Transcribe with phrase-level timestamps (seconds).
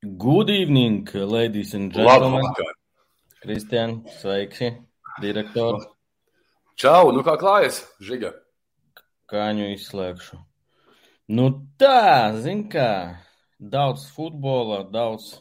[0.00, 2.44] Good evening, ladies and gentlemen.
[2.44, 2.74] Labvakar.
[3.42, 4.68] Kristian, sveiki,
[5.18, 5.88] direktori.
[6.78, 8.30] Čau, nu kā klājas, Žiga?
[9.26, 10.38] Kāņu izslēgšu.
[11.34, 11.48] Nu
[11.82, 13.18] tā, zin kā,
[13.58, 15.40] daudz futbola, daudz,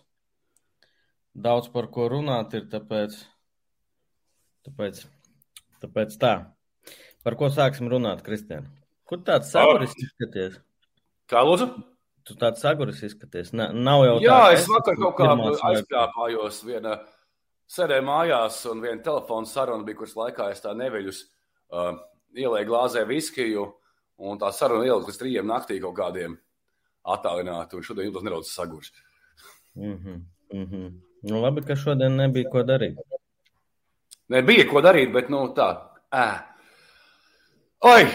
[1.38, 3.14] daudz par ko runāt ir, tāpēc,
[4.66, 5.04] tāpēc,
[5.86, 6.34] tāpēc tā.
[7.22, 8.66] Par ko sāksim runāt, Kristian?
[9.06, 10.58] Kur tāds saguris izskaties?
[11.30, 11.70] Kā lūdzu?
[12.28, 13.54] Tu tāds saguris izskaties.
[13.56, 15.30] Na, nav jau Jā, tā, es vakar kaut kā
[15.72, 16.98] aizkāpājos viena
[17.72, 21.94] sēdēju mājās un viena telefona saruna bija, kuras laikā es tā neveļus uh,
[22.36, 23.66] ielēju glāzē viskiju
[24.28, 26.38] un tā saruna ielika līdz trījiem naktī kaut kādiem
[27.08, 28.92] attālināti un šodien jūtos nedaudz saguris.
[29.76, 30.22] Mm -hmm,
[30.54, 30.92] mm -hmm.
[31.22, 32.98] Nu, labi, ka šodien nebija ko darīt.
[34.30, 35.68] Nebija ko darīt, bet nu tā.
[36.12, 36.44] Ā.
[37.80, 38.06] Oi,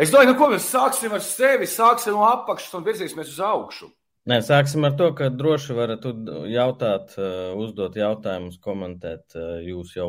[0.00, 3.90] Es domāju, nu, ko mēs sāksim ar sevi, sāksim no apakšas un virzīsimies uz augšu.
[4.30, 6.06] Nē, sāksim ar to, ka droši varat
[6.48, 9.26] jautāt, uh, uzdot jautājumus, komentēt.
[9.36, 10.08] Uh, jūs jau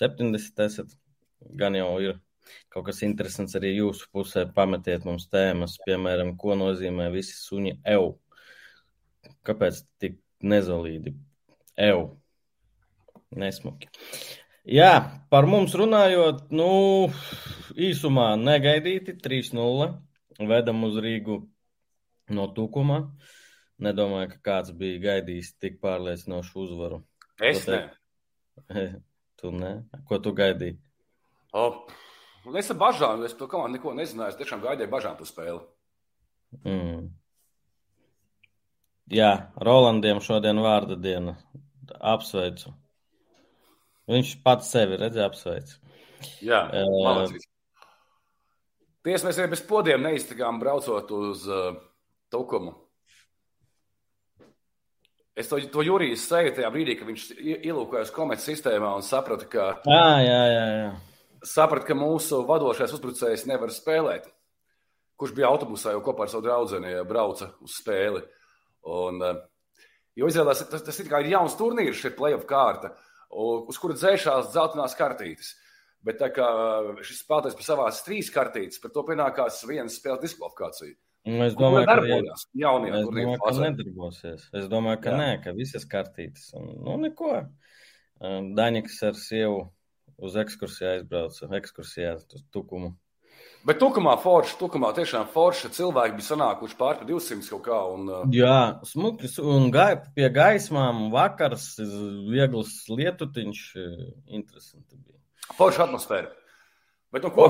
[0.00, 0.90] 70 esat,
[1.60, 2.18] gan jau ir
[2.72, 4.42] kaut kas interesants arī jūsu pusē.
[4.56, 8.16] Pametiet mums tēmas, piemēram, ko nozīmē visi suņi eju.
[9.46, 11.14] Kāpēc tik nezolīdi
[11.78, 12.08] eju?
[13.38, 13.88] Nesmuki.
[14.62, 14.90] Jā,
[15.26, 17.10] par mums runājot, nu,
[17.74, 19.88] īsumā negaidīti 3-0.
[20.46, 21.40] Vedam uz Rīgu
[22.30, 23.00] no tukuma.
[23.82, 27.00] Nedomāju, ka kāds bija gaidījis tik pārliecinošu uzvaru.
[27.42, 27.80] Es ne.
[29.42, 29.72] tu ne?
[30.06, 30.76] Ko tu gaidīji?
[31.58, 31.64] O,
[32.58, 34.36] es ar bažām, es to komandu neko nezināju.
[34.36, 35.58] Es tiešām gaidīju bažām tu spēli.
[36.62, 37.10] Mm.
[39.12, 41.34] Jā, Rolandiem šodien vārda diena.
[41.98, 42.70] Apsveicu.
[44.10, 45.74] Viņš pats sevi redzēja, apsveic.
[46.42, 47.26] Jā, uh,
[49.02, 51.74] Tiesa, mēs arī bez podiem neiztikām braucot uz uh,
[52.30, 52.76] Tukumu.
[55.34, 59.68] Es to, to Jurijas seju tajā brīdī, kad viņš ielūkojās komerces sistēmā un saprata, ka,
[59.88, 60.90] jā, jā, jā, jā.
[61.48, 64.28] Saprat, ka mūsu vadošais uzbrucējs nevar spēlēt.
[65.18, 68.22] Kurš bija autobusā jau kopā ar savu draugu, brauca uz spēli.
[68.92, 69.40] Un, uh,
[70.18, 72.92] jo izrādās, tas, tas ir kā jauns turnīrs, šī playoff kārta.
[72.92, 75.54] Uh, uz kura dzēšās dzeltenās kartītes.
[76.02, 76.46] Bet tā kā
[77.06, 80.96] šis spēlētājs par savās trīs kartītes, par to pienākās vienas spēles diskvalifikācija.
[81.30, 84.48] Nu, es domāju, ka, domāju, ka nedarbosies.
[84.58, 85.18] Es domāju, ka Jā.
[85.20, 86.48] nē, ka visas kartītes.
[86.58, 87.36] Nu, neko.
[88.58, 89.60] Daņiks ar sievu
[90.22, 92.96] uz ekskursiju aizbrauca, ekskursijā uz Tukumu.
[93.62, 97.78] Bet tukumā forša, tukumā tiešām forša cilvēki bija sanākuši pār par 200 kaut kā.
[97.94, 98.24] Un, uh...
[98.34, 101.68] Jā, smuki, un gai, pie gaismām vakars,
[102.32, 103.62] viegls lietutiņš,
[104.34, 105.20] interesanti bija.
[105.54, 106.32] Forša atmosfēra.
[107.14, 107.46] Bet, nu, ko?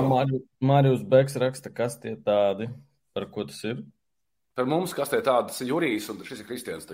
[0.61, 2.69] Mārijus Beks raksta, kas tie tādi,
[3.15, 3.81] par ko tas ir?
[4.53, 6.89] Par mums, kas tie tādi, tas ir Jurijs un šis ir Kristians.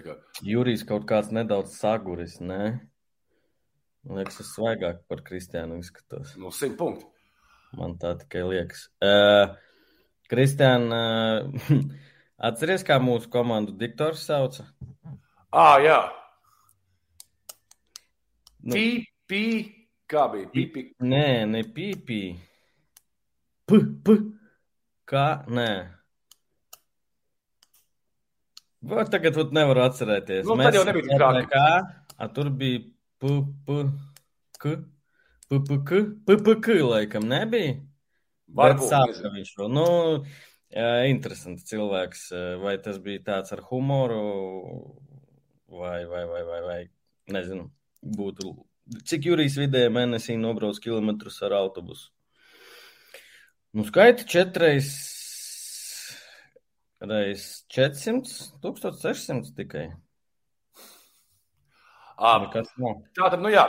[0.48, 2.64] Jurijs kaut kāds nedaudz saguris, nē?
[4.08, 6.38] Man liekas, es svaigāk par Kristiānu izskatos.
[6.40, 7.10] Nu, simt punktu.
[7.78, 8.88] Man tā tikai liekas.
[9.04, 9.54] Uh,
[10.30, 11.02] Kristiāna,
[11.50, 11.84] uh,
[12.50, 14.66] atceries, kā mūsu komandu diktors sauca?
[15.50, 16.00] Ah, jā.
[18.66, 18.76] Nu,
[19.30, 19.44] pī,
[20.10, 20.50] kā bija?
[20.54, 20.86] Pīpī.
[21.06, 22.20] Nē, ne pīpī.
[23.70, 24.18] P, p.
[25.10, 25.26] Kā?
[25.50, 25.70] Nē.
[28.90, 30.46] Vai tagad vat nevaru atcerēties.
[30.48, 31.32] Nu, Mēs tad jau nebija kā.
[31.52, 31.66] Kā?
[32.16, 32.84] A, tur bija
[33.20, 33.34] p,
[33.68, 33.82] p,
[34.62, 34.78] k.
[35.50, 37.80] PPK, PPK laikam nebija.
[38.54, 39.72] Varbūt sāka viņš vēl.
[39.74, 39.88] Nu,
[41.10, 42.30] interesants cilvēks.
[42.62, 44.22] Vai tas bija tāds ar humoru,
[45.70, 46.80] vai, vai, vai, vai, vai
[47.34, 47.70] nezinu,
[48.02, 48.54] būtu.
[49.06, 52.10] Cik jūrijas vidēji mēnesī nobrauc kilometrus ar autobusu?
[53.78, 54.88] Nu, skaita četreiz,
[57.06, 59.92] reiz 400, 1600 tikai.
[62.20, 62.64] À, tā
[63.16, 63.68] tad, nu jā,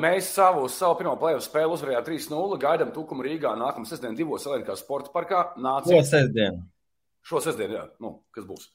[0.00, 2.58] Mēs savu, savu pirmo plēsoņu spēli uzvarējām 3-0.
[2.62, 5.42] Gaidām Tukumu Rīgā nākamā sestdiena divos Elenkā sporta parkā.
[5.60, 5.92] Nāciet.
[5.94, 6.64] Šo sestdienu.
[7.26, 7.84] Šo sestdienu, jā.
[8.02, 8.70] Nu, kas būs?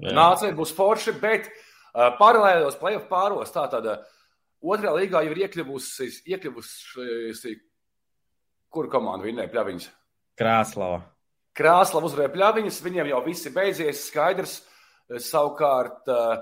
[0.00, 0.14] Jā.
[0.16, 4.02] Nāciet, būs forši, bet uh, paralēlos plēsoņu pāros tā tad uh,
[4.64, 7.54] otrajā līgā jau ir iekļuvusi, iekļuvusi
[8.72, 9.88] kur komanda vinnēja pļaviņas?
[10.40, 11.02] Krāslava.
[11.54, 14.58] Krāslava uzvarēja pļaviņas, viņiem jau viss ir beidzies, skaidrs.
[15.20, 16.40] Savukārt uh,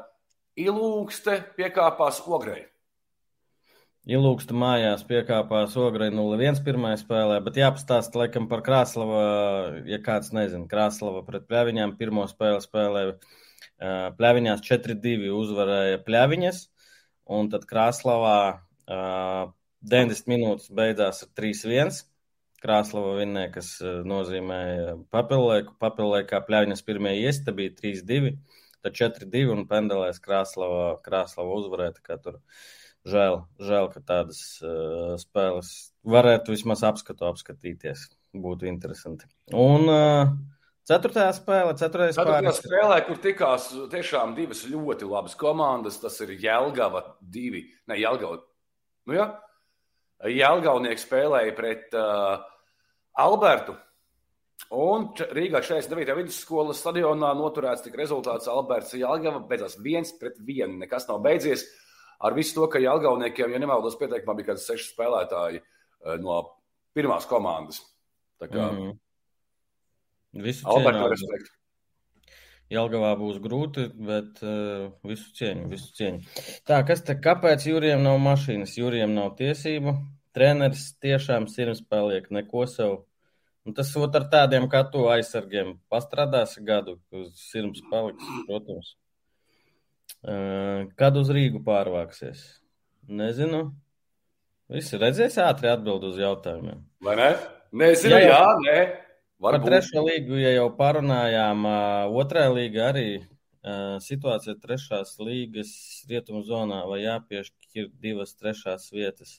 [0.61, 2.70] Ilūkste piekāpās ogrei.
[4.09, 9.19] Ilūksta mājās piekāpās Ograi 0-1 pirmajā spēlē, bet jāpastāsta laikam par Krāslavu,
[9.85, 10.65] ja kāds nezina.
[10.71, 13.19] Krāslava pret Pļaviņām pirmo spēli spēlēja
[14.17, 16.63] Pļaviņās 4-2 uzvarēja Pļaviņas,
[17.37, 18.39] un tad Krāslavā
[18.89, 22.01] 90 minūtes beidzās ar 3-1.
[22.65, 24.63] Krāslava vinnēja, kas nozīmē
[25.13, 28.35] papildēku, papildēkā Pļaviņas pirmie iesta bija 3-2.
[28.81, 32.21] Tad 4-2 un pendelēs Krāslava, Krāslava uzvarēja.
[32.25, 32.41] Tur
[33.09, 35.73] žēl, žēl, ka tādas uh, spēles
[36.05, 38.09] varētu vismaz apskatu apskatīties.
[38.31, 39.27] Būtu interesanti.
[39.57, 40.33] Un uh,
[40.87, 47.03] ceturtajā spēlē, ceturtajā spēlē, spēlē, kur tikās tiešām divas ļoti labas komandas, tas ir Jelgava
[47.21, 47.65] divi.
[47.91, 48.43] Ne, Jelgava.
[49.09, 49.31] Nu, jā.
[50.31, 52.43] Jelgavnieki spēlēja pret uh,
[53.19, 53.75] Albertu.
[54.71, 56.13] Un Rīgā 49.
[56.21, 60.77] vidusskolas stadionā noturēts tik rezultāts Alberts Jālgava beidzās viens pret vienu.
[60.79, 61.65] Nekas nav beidzies
[62.21, 66.43] ar visu to, ka Jālgavniekiem, ja nemaldos, pieteikumā bija kāds seši spēlētāji eh, no
[66.97, 67.83] pirmās komandas.
[68.41, 68.93] Tā kā mm.
[70.45, 71.57] Visu Albertu respektu.
[72.71, 76.21] Jelgavā būs grūti, bet uh, visu cieņu, visu cieņu.
[76.71, 78.77] Tā, kas te, kāpēc Jurijam nav mašīnas?
[78.79, 79.97] Jurijam nav tiesību.
[80.39, 83.01] Treneris tiešām sirds paliek, neko sev
[83.69, 88.95] Un tas ot ar tādiem kā tu aizsargiem pastrādās gadu, uz sirds paliks, protams.
[90.21, 92.43] Kad uz Rīgu pārvāksies?
[93.09, 93.71] Nezinu.
[94.71, 96.83] Visi redzēs ātri atbild uz jautājumiem.
[97.03, 97.31] Vai ne?
[97.75, 98.79] Nezinu, jā, jā nē.
[99.41, 99.65] Varbūt.
[99.65, 101.65] Par trešo līgu, ja jau parunājām,
[102.21, 103.07] otrā līga arī
[104.05, 105.71] situācija trešās līgas
[106.09, 109.39] rietumu zonā, vai jāpiešķir divas trešās vietas.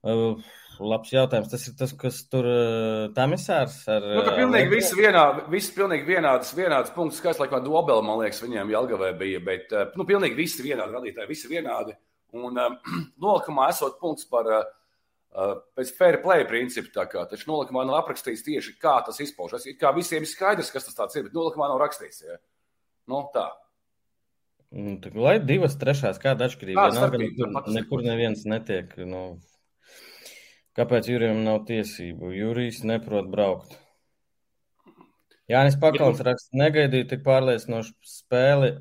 [0.00, 0.40] Uh,
[0.80, 1.50] labs jautājums.
[1.52, 2.46] Tas ir tas, kas tur
[3.16, 4.06] tamisārs ar.
[4.16, 8.42] Nu, ka pilnīgi visi vienādi, visi pilnīgi vienādas, vienādas punktus skaits, laikam Dobela, man liekas,
[8.44, 11.96] viņiem Jelgavē bija, bet, nu, pilnīgi visi vienādi radītāji, visi vienādi.
[12.36, 12.58] Un
[13.24, 14.50] nolikumā esot punkts par,
[15.78, 19.68] pēc fair play principu, tā kā, taču nolikumā nav aprakstīts tieši, kā tas izpaužas.
[19.70, 22.40] It kā visiem ir skaidrs, kas tas tāds ir, bet nolikumā nav rakstīts, ja?
[23.10, 23.50] Nu, tā.
[24.70, 26.78] Nu, lai divas trešās, kāda atšķirība?
[26.78, 27.64] Kāda starpība?
[27.74, 29.40] Nekur neviens netiek, nu,
[30.78, 32.30] Kāpēc Jurijam nav tiesību?
[32.36, 33.74] Jurijs neprot braukt.
[35.50, 38.76] Jānis Pakauns raksta, negaidīju tik pārliecinošu spēli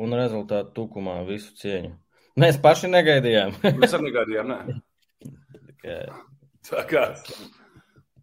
[0.00, 1.94] un rezultātu tukumā visu cieņu.
[2.40, 3.56] Mēs paši negaidījām.
[3.80, 5.96] Mēs arī negaidījām, nē.
[6.68, 7.06] Tā kā.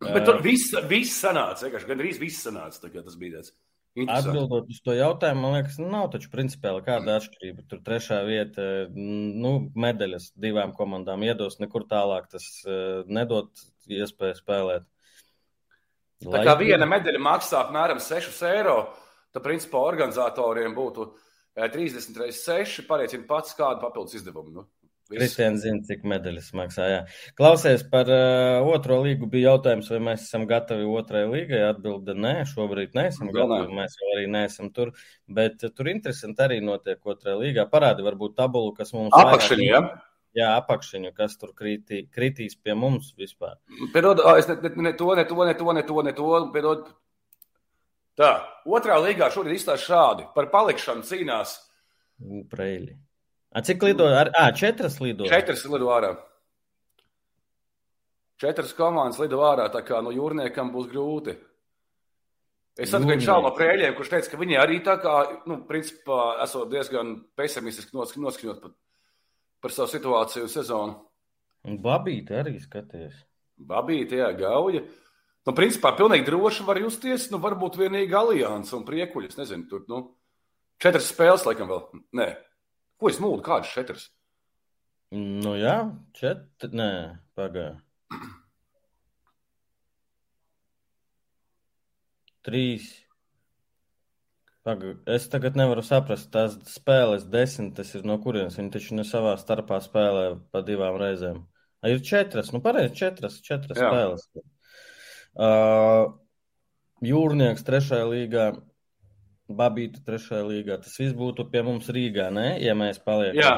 [0.01, 3.55] Bet tur viss, viss sanāca, vienkārši gandrīz viss sanāca, tā kā tas bija tāds.
[4.05, 7.63] Atbildot uz to jautājumu, man liekas, nu, nav taču principiāli kāda atšķirība.
[7.71, 13.49] Tur trešā vieta, nu, medaļas divām komandām iedos, nekur tālāk tas uh, nedod
[13.89, 14.85] iespēju spēlēt.
[16.27, 16.39] Lai...
[16.39, 18.77] Tā kā viena medaļa maksā apmēram 6 eiro,
[19.33, 21.09] tad principā organizatoriem būtu
[21.57, 24.53] 30 eh, reizes 6, pareicina pats kādu papildus izdevumu.
[24.53, 24.67] Nu.
[25.11, 26.87] Kristians zina, cik medaļas maksā.
[26.91, 26.99] Jā.
[27.39, 29.29] Klausies par uh, otro līgu.
[29.31, 31.61] Bija jautājums, vai mēs esam gatavi otrai līgai.
[31.69, 33.61] Atbilde nē, šobrīd neesam Galā.
[33.61, 33.77] gatavi.
[33.79, 34.91] Mēs jau arī neesam tur.
[35.39, 37.67] Bet uh, tur interesanti arī notiek otrajā līgā.
[37.71, 39.23] Parādi varbūt tabulu, kas mums ir.
[39.23, 39.81] Apakšiņu, jā.
[40.37, 43.55] Jā, apakšiņu, kas tur kritī, kritīs pie mums vispār.
[43.93, 46.29] Piedod, es ne, ne, ne to, ne to, ne to, ne to, ne to.
[46.53, 46.91] Piedod.
[48.17, 48.31] Tā,
[48.65, 50.29] otrā līgā šodien izstāsta šādi.
[50.35, 51.57] Par palikšanu cīnās.
[52.51, 52.97] Preili.
[53.51, 54.07] A, cik lido?
[54.11, 55.27] Ar, à, četras lido.
[55.29, 56.15] Četras lido ārā.
[58.37, 61.37] Četras komandas lido ārā, tā kā no jūrniekam būs grūti.
[62.77, 65.13] Es atgādāju Čālu Prēļiem, kurš teica, ka viņi arī tā kā,
[65.49, 68.75] nu, principā, esot diezgan pesimistiski noskaņot par,
[69.65, 70.97] par savu situāciju un sezonu.
[71.65, 73.17] Un Babīte arī skaties.
[73.57, 74.83] Babīte, jā, gauja.
[75.47, 80.03] Nu, principā, pilnīgi droši var justies, nu, varbūt vienīgi alianses un priekuļas, nezinu, tur, nu,
[80.83, 81.81] četras spēles, laikam vēl,
[82.19, 82.27] nē,
[82.97, 83.43] Ko es mūlu?
[83.45, 84.07] Kādas četras?
[85.13, 85.77] Nu, jā,
[86.17, 86.71] četri.
[86.75, 86.91] Nē,
[87.37, 87.77] pagaidi.
[92.47, 92.87] Trīs.
[94.67, 98.57] Paga, es tagad nevaru saprast, tās spēles desmit, tas ir no kurienes.
[98.59, 101.41] Viņi taču ne savā starpā spēlē pa divām reizēm.
[101.79, 103.91] A, ir četras, nu pareizi, četras, četras Jā.
[103.91, 104.25] spēles.
[105.37, 106.17] Uh,
[107.05, 108.47] jūrnieks trešajā līgā
[109.47, 110.77] Babīta trešajā līgā.
[110.83, 112.49] Tas viss būtu pie mums Rīgā, ne?
[112.63, 113.39] ja mēs paliekam.
[113.39, 113.53] Jā.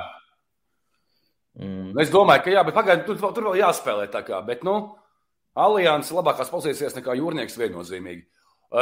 [1.60, 1.96] Mm.
[2.00, 4.40] Es domāju, ka jā, bet pagaidi, tur, tur vēl jāspēlē tā kā.
[4.46, 4.76] Bet, nu,
[5.58, 8.24] alianses labākās pozīcijas nekā jūrnieks viennozīmīgi.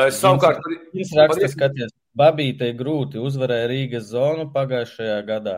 [0.03, 0.59] Es savukārt.
[0.93, 5.57] Viņš raksta, skaties, Babītei grūti uzvarēja Rīgas zonu pagājušajā gadā.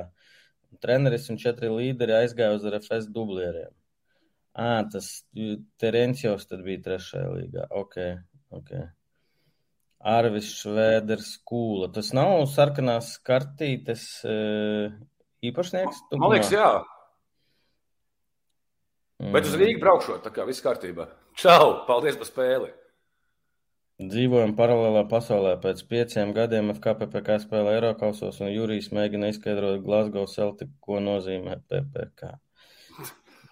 [0.84, 3.74] Treneris un četri līderi aizgāja uz RFS dublieriem.
[4.60, 5.10] Ā, tas
[5.82, 7.66] Terencijos tad bija trešajā līgā.
[7.82, 7.98] Ok,
[8.54, 8.74] ok.
[10.00, 11.90] Arvis Švēders Kūla.
[11.92, 14.36] Tas nav sarkanās kartītes e,
[15.50, 16.06] īpašnieks?
[16.08, 16.22] Tukumā?
[16.24, 16.70] Man liekas, jā.
[19.20, 19.34] Mm.
[19.36, 21.10] Bet uz Rīgu braukšot, tā kā viss kārtībā.
[21.40, 21.82] Čau!
[21.88, 22.72] Paldies par spēli!
[24.00, 25.58] Dzīvojam paralēlā pasaulē.
[25.60, 32.32] Pēc pieciem gadiem FKPPK spēlē Eiropausos, un Jurijs mēģina izskaidrot Glasgow Celtic, ko nozīmē PPK.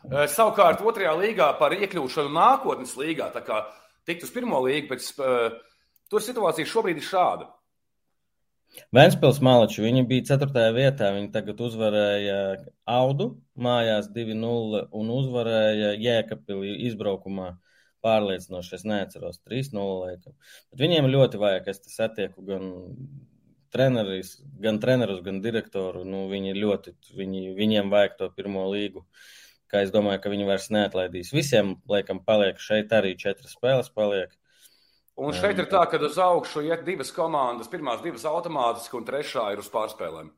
[0.07, 3.65] E, savukārt otrajā līgā par iekļūšanu nākotnes līgā, tā kā
[4.07, 5.57] tikt uz pirmo līgu pēc uh,
[6.11, 7.47] Tur situācija šobrīd ir šāda.
[8.93, 10.65] Ventspils Malači, viņi bija 4.
[10.75, 12.39] vietā, viņi tagad uzvarēja
[12.97, 17.53] Audu mājās 2-0 un uzvarēja Jēkapili izbraukumā
[18.05, 18.75] pārliecinoši.
[18.77, 20.35] Es neatceros 3-0 laikam.
[20.71, 22.69] Bet viņiem ļoti vajag, es satieku gan
[23.73, 26.03] treneris, gan trenerus, gan direktoru.
[26.07, 29.05] Nu, viņi ļoti, viņi, viņiem vajag to pirmo līgu.
[29.67, 31.33] Kā es domāju, ka viņi vairs neatlaidīs.
[31.35, 34.31] Visiem, laikam, paliek šeit arī četras spēles paliek.
[35.17, 37.69] Un šeit ir tā, ka uz augšu iet divas komandas.
[37.71, 40.29] Pirmās divas automātiski, un trešā ir uz pārspēlēm.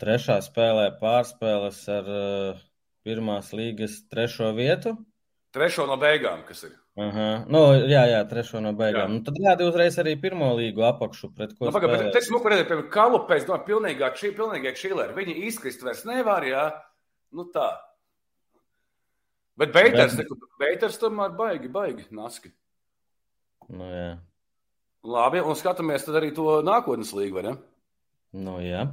[0.00, 2.62] Trešā spēlē pārspēles ar uh,
[3.04, 4.94] pirmās līgas trešo vietu.
[5.56, 6.74] Trešo no beigām, kas ir.
[6.98, 7.26] Aha.
[7.52, 9.04] Nu, jā, jā, trešo no beigām.
[9.04, 9.08] Jā.
[9.12, 11.68] Nu, tad rādi uzreiz arī pirmo līgu apakšu, pret ko.
[11.68, 15.16] Nu, pagaid, bet, te, nu, redzēt, piemēram, Kalupēs, no pilnīgā, šī pilnīgā čīlēra.
[15.16, 16.64] Viņi izkrist vairs nevar, jā.
[17.36, 17.68] Nu tā.
[19.58, 20.32] Bet Beiters, bet...
[20.60, 22.52] Beiters tomēr baigi, baigi, naski.
[23.68, 24.08] Nu, jā.
[25.08, 27.54] Labi, un skatāmies tad arī to nākotnes līgu, vai ne?
[28.36, 28.86] Nu, jā.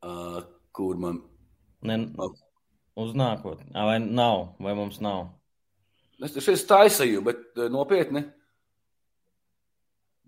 [0.00, 0.40] Uh,
[0.74, 1.20] kur man?
[1.86, 1.98] Ne,
[3.00, 3.68] uz nākotni.
[3.74, 5.28] Vai nav, vai mums nav?
[6.24, 8.24] Es šeit taisīju, bet nopietni.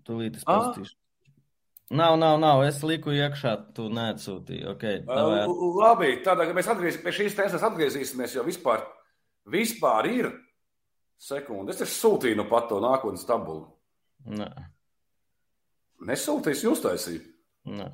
[0.07, 0.95] Tūlīt es pastīšu.
[1.93, 2.63] Nav, nav, nav.
[2.65, 4.65] Es liku iekšā, tu neatsūtīji.
[4.73, 5.45] Okay, uh,
[5.77, 8.81] labi, tādā, mēs atgriezīsimies pie šīs tēmas, atgriezīsimies, jo vispār,
[9.53, 10.31] vispār ir
[11.23, 11.73] sekundi.
[11.73, 13.67] Es sūtīju nu pat to nākotnes tabulu.
[14.33, 14.49] Nē.
[16.07, 17.29] Nesūtīs, jūs taisījāt.
[17.71, 17.89] Nē.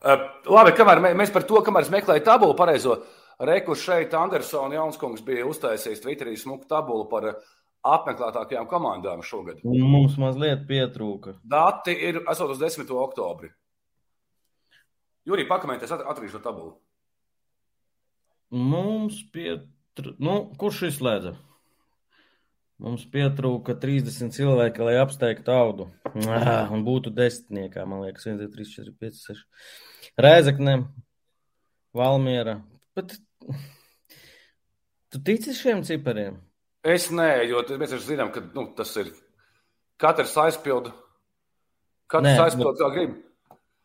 [0.00, 2.98] Uh, labi, kamēr mēs par to, kamēr es meklēju tabulu pareizo,
[3.44, 7.30] reku šeit Andersona Janskungs bija uztaisījis Twitterī smuku tabulu par
[7.84, 9.62] apmeklētākajām komandām šogad.
[9.64, 11.38] Mums mazliet pietrūka.
[11.44, 12.88] Dati ir esot uz 10.
[13.00, 13.52] oktobri.
[15.28, 16.74] Jurija, pakomentēs, atradīšu tabulu.
[18.56, 19.79] Mums pietrūka.
[19.98, 21.34] Nu, kurš izslēdza?
[22.80, 25.90] Mums pietrūka 30 cilvēki, lai apsteigtu audu.
[26.32, 29.42] Ah, un būtu desmitniekā, man liekas, 1, 2, 3, 4, 5, 6.
[30.24, 30.76] Rēzakne,
[31.96, 32.56] Valmiera.
[32.96, 33.18] Bet
[35.12, 36.38] tu tici šiem cipariem?
[36.80, 39.12] Es nē, jo mēs taču zinām, ka nu, tas ir
[40.00, 40.94] katrs aizpildu.
[42.10, 43.18] Katrs aizpildu, kā grib.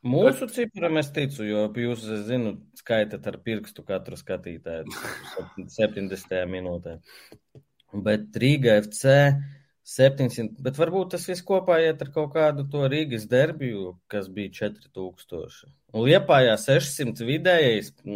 [0.06, 4.92] Mūsu ciparam es ticu, jo jūs, es zinu, skaitat ar pirkstu katru skatītāju
[5.74, 6.36] 70.
[6.52, 7.00] minūtē.
[8.06, 9.16] Bet Rīga FC
[9.86, 14.70] 700, bet varbūt tas viss kopā iet ar kaut kādu to Rīgas derbiju, kas bija
[14.70, 15.74] 4000.
[15.96, 17.92] Un Liepājā 600 vidējais.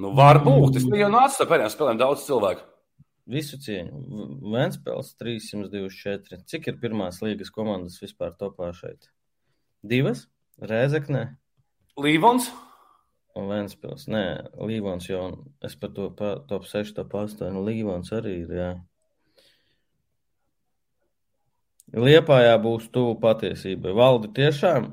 [0.00, 0.80] nu, varbūt.
[0.82, 2.68] Es jau nācu ar pēdējām spēlēm daudz cilvēku.
[3.32, 4.28] Visu cieņu.
[4.52, 6.44] Vēnspēls 324.
[6.52, 9.08] Cik ir pirmās līgas komandas vispār topā šeit?
[9.84, 10.24] Divas,
[10.64, 11.34] Rēzekne.
[12.00, 12.46] Līvons.
[13.36, 14.06] Un Vēnspils.
[14.08, 14.24] Nē,
[14.64, 15.24] Līvons jau,
[15.66, 18.68] es par to pa, top 6, top 8, Līvons arī ir, jā.
[21.94, 23.92] Liepājā būs tuvu patiesībai.
[23.94, 24.86] Valdi tiešām,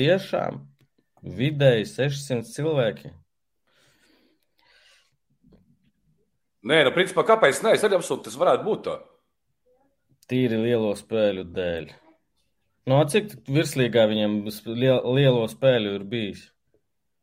[0.00, 0.62] tiešām
[1.36, 3.12] vidēji 600 cilvēki.
[6.64, 7.60] Nē, nu, principā, kāpēc?
[7.60, 8.96] Nē, es arī apsūtu, tas varētu būt tā.
[10.32, 11.92] Tīri lielo spēļu dēļ.
[12.84, 16.50] No nu, cik virslīgā viņam lielo spēļu ir bijis?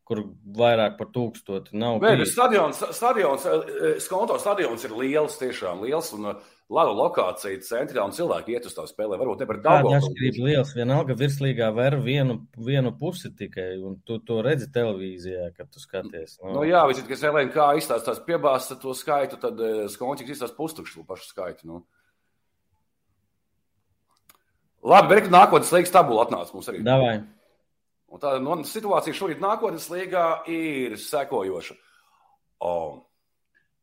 [0.02, 0.24] Kur
[0.58, 2.00] vairāk par tūkstoti nav.
[2.02, 6.40] Nē, bet stadions, stadions, eh, Skonto stadions ir liels, tiešām liels un eh,
[6.74, 9.20] laba lokācija centrā un cilvēki iet uz tā spēlē.
[9.20, 9.86] Varbūt ne par daudz.
[9.86, 10.74] Tā atšķirība liels.
[10.74, 16.40] Vienalga virslīgā ver vienu, vienu pusi tikai, un tu to redzi televīzijā, kad tu skaties.
[16.42, 17.22] No, nu, jā, visi, kas
[17.54, 21.70] kā izstāstās piebāsta to skaitu, tad eh, Skončiks izstāsta pustukšu pašu skaitu.
[21.70, 21.84] Nu.
[24.82, 26.82] Labi, bet nākotnes līnijas tabula atnāca mums arī.
[26.86, 27.16] Davai.
[28.12, 31.78] Un tā no, situācija šorīt nākotnes līgā ir sekojoša.
[32.66, 33.02] Oh.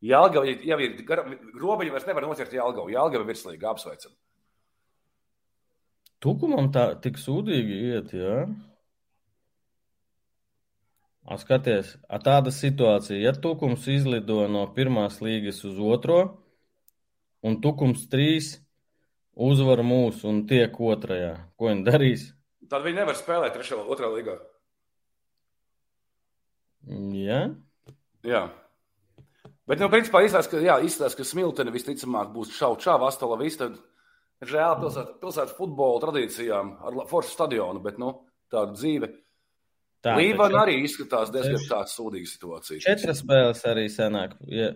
[0.05, 2.91] Jālgava jau ir grobiņa, vairs nevar nocert Jālgavu.
[2.93, 4.13] Jālgava virslīga apsveicam.
[6.23, 8.43] Tukumam tā tik sūdīgi iet, jā?
[11.29, 16.19] A, skaties, a tāda situācija, ja Tukums izlido no pirmās līgas uz otro,
[17.45, 18.55] un Tukums trīs
[19.35, 21.33] uzvar mūsu un tiek otrajā.
[21.59, 22.29] Ko viņi darīs?
[22.69, 24.37] Tad viņi nevar spēlēt trešajā, otrā līgā.
[27.13, 27.43] Jā.
[28.25, 28.43] Jā.
[29.69, 33.69] Bet, nu, principā izskatās, ka, jā, izskatās, ka Smiltene visticamāk būs šauta šāva Astola Vista.
[34.39, 38.13] Žēl pilsētas pilsēt futbola tradīcijām ar foršu stadionu, bet, nu,
[38.51, 39.11] tāda dzīve.
[39.99, 42.79] Tā, Līvana arī izskatās diezgan tā sūdīga situācija.
[42.85, 44.37] Četras spēles arī senāk.
[44.47, 44.71] Ja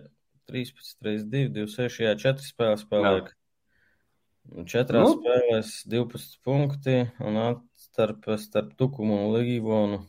[0.52, 3.32] 13, 3, 2, 2, 6, jā, četras spēles spēlēja.
[4.68, 5.16] Četrās nu?
[5.18, 10.04] spēlēs 12 punkti un atstarpe starp Tukumu un Līvonu.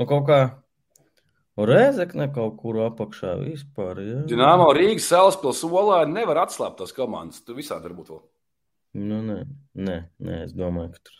[0.00, 0.40] Nu, kaut kā
[1.60, 3.98] Rēzekne kaut kur apakšā vispār.
[4.00, 4.20] Jā.
[4.30, 7.42] Dināmo Rīgas, Salaspils, Olā nevar atslēpt tās komandas.
[7.44, 8.22] Tu visādi var būt vēl.
[9.00, 9.40] Nu, nē,
[9.76, 11.18] nē, nē, es domāju, ka tur.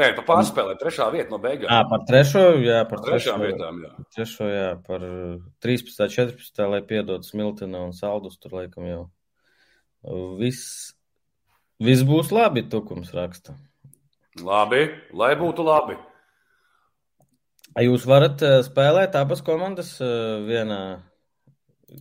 [0.00, 1.70] Nē, pa pārspēlē, trešā vieta no beigām.
[1.70, 4.04] Jā, par trešo, jā, par Trešām trešo, vietām, jā.
[4.14, 5.06] trešo, jā, par
[5.66, 9.00] 13, 14, lai piedod Smiltena un Saldus, tur laikam jau
[10.38, 10.92] viss,
[11.80, 13.56] viss būs labi, tukums raksta.
[14.44, 15.98] Labi, lai būtu labi.
[17.80, 20.80] Jūs varat eh, spēlēt abas komandas eh, vienā,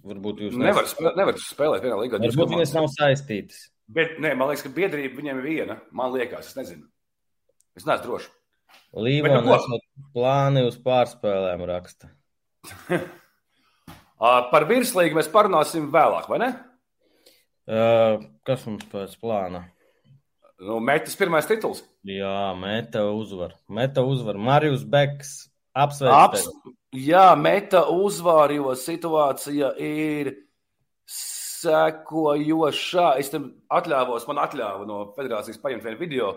[0.01, 2.21] varbūt jūs Nevar, spē- nevar spēlēt vienā līgā.
[2.23, 3.67] Varbūt viņas nav saistītas.
[3.89, 5.79] Bet, nē, man liekas, ka biedrība viņiem ir viena.
[5.95, 6.85] Man liekas, es nezinu.
[7.77, 8.29] Es neesmu drošs.
[8.93, 9.55] Bet nu ko?
[9.55, 12.09] nesot plāni uz pārspēlēm raksta.
[14.51, 16.49] Par virslīgu mēs parunāsim vēlāk, vai ne?
[17.69, 19.67] Uh, kas mums pēc plāna?
[20.59, 21.83] Nu, Metis pirmais tituls.
[22.03, 23.53] Jā, meta uzvar.
[23.69, 24.39] Meta uzvar.
[24.41, 25.49] Marijus Beks.
[25.77, 26.11] Apsveic.
[26.11, 26.73] Aps, tevi.
[27.05, 30.33] jā, meta uzvāra, jo situācija ir
[31.59, 33.11] sekojošā.
[33.21, 36.33] Es tam atļāvos, man atļāva no federācijas paņemt vienu video.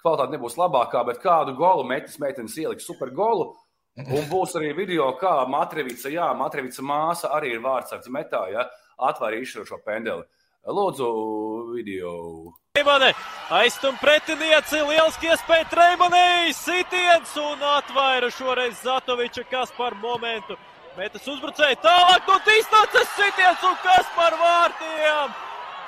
[0.00, 3.52] Kvalitāte nebūs labākā, bet kādu golu metis meitenes ieliks super golu.
[4.00, 8.64] Un būs arī video, kā Matrevica, jā, Matrevica māsa arī ir vārdsargs metā, ja
[9.10, 10.24] atvēra izšķirošo pendeli.
[10.68, 12.52] Lūdzu, video.
[12.76, 13.14] Treimane
[13.50, 20.58] aiztum pretinieci, lieliski iespēja Treimanei, sitiens un atvaira šoreiz Zatoviča, kas par momentu.
[20.98, 25.32] Metas uzbrucēji tālāk no distances sitiens un kas par vārtiem.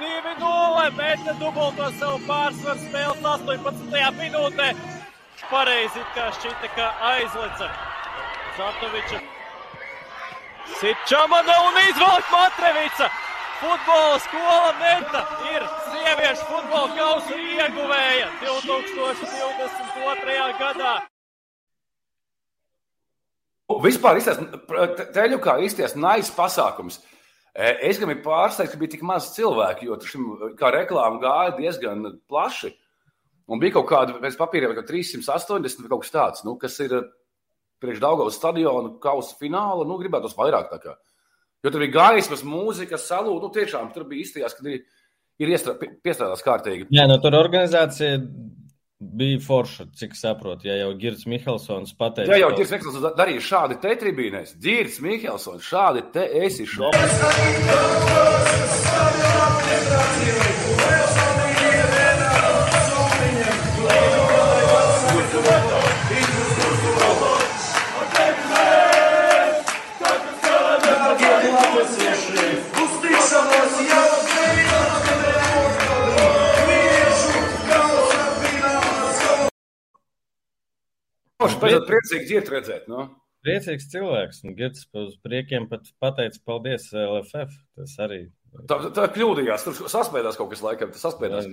[0.00, 4.14] 2-0, meta dubulto savu pārsvaru spēles 18.
[4.17, 4.71] minūtē.
[5.50, 7.69] Pareizi it kā šķita, ka aizleca
[8.57, 9.21] Zatoviča.
[10.81, 13.11] Sitčamana un izvelk Matrevica.
[13.62, 20.59] Futbola skola Meta ir sieviešu futbola kausa ieguvēja 2022.
[20.59, 20.95] gadā.
[23.85, 24.42] Vispār izstāst,
[25.14, 26.99] teļu kā izties nais pasākums.
[27.54, 30.23] E, Es gan biju pārsteigts, ka bija tik maz cilvēku, jo šim
[30.59, 32.75] kā reklāma gāja diezgan plaši.
[33.47, 36.99] Un bija kaut kāda pēc papīriem, ka 380 vai kaut kas tāds, nu, kas ir
[37.78, 40.99] priekš Daugavas stadionu kausa fināla, nu, gribētos vairāk tā kā.
[41.62, 44.80] Jo tur bija gaismas, mūzika, salūta, nu, tiešām tur bija izstījās, ka ir,
[45.38, 46.88] ir iestrā, pie- piestrādās kārtīgi.
[46.90, 48.16] Jā, no tur organizācija
[49.02, 50.66] bija forša, cik saprotu.
[50.70, 54.56] Ja jau Girts Mihelsons pateica, Jā, jau Girts Mikkelsons darīja šādi te tribīnēs.
[54.62, 58.12] Girts Mikkelsons, šādi te esi šoks.
[81.43, 83.09] Viņš pēc priecīgi dzirt redzēt, nu.
[83.47, 84.45] priecīgs cilvēks.
[84.47, 87.59] Un Girts uz priekiem pat pateica paldies LFF.
[87.78, 88.25] Tas arī.
[88.69, 91.49] Tā, tā kļūdījās, tur saspēdās kaut kas laikam, tas saspēdās.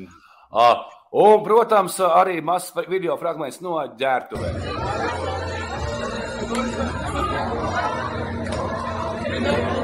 [0.49, 4.59] Ah, Un, protams, arī mazs video fragments no ģērbtuvēm.
[9.39, 9.78] Nu,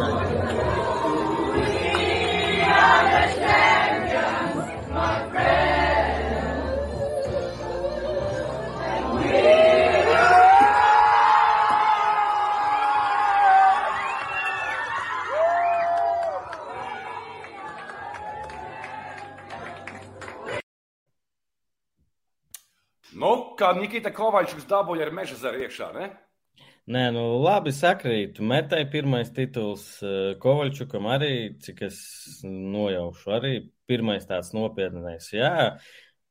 [23.65, 26.12] kā Nikita Kovačs dabūja ar meža zaru iekšā, ne?
[26.86, 28.38] Nē, nu labi sakrīt.
[28.45, 31.32] Metai pirmais tituls eh, Kovaļčukam arī,
[31.65, 31.97] cik es
[32.45, 33.54] nojaušu, arī
[33.89, 35.32] pirmais tāds nopietnais.
[35.34, 35.80] Jā,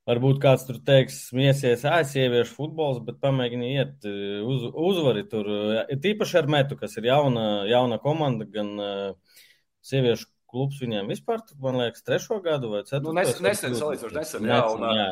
[0.06, 5.50] varbūt kāds tur teiks, smiesies, ah, sieviešu futbols, bet pamēģini iet eh, uz, uzvari tur.
[5.90, 9.36] Tīpaši ar metu, kas ir jauna, jauna komanda, gan uh,
[9.82, 13.10] sieviešu klubs viņiem vispār, man liekas, trešo gadu vai ceturto.
[13.10, 15.08] Nu, nesen- es nesen, salīdzinoši nesen, jā, un, jā.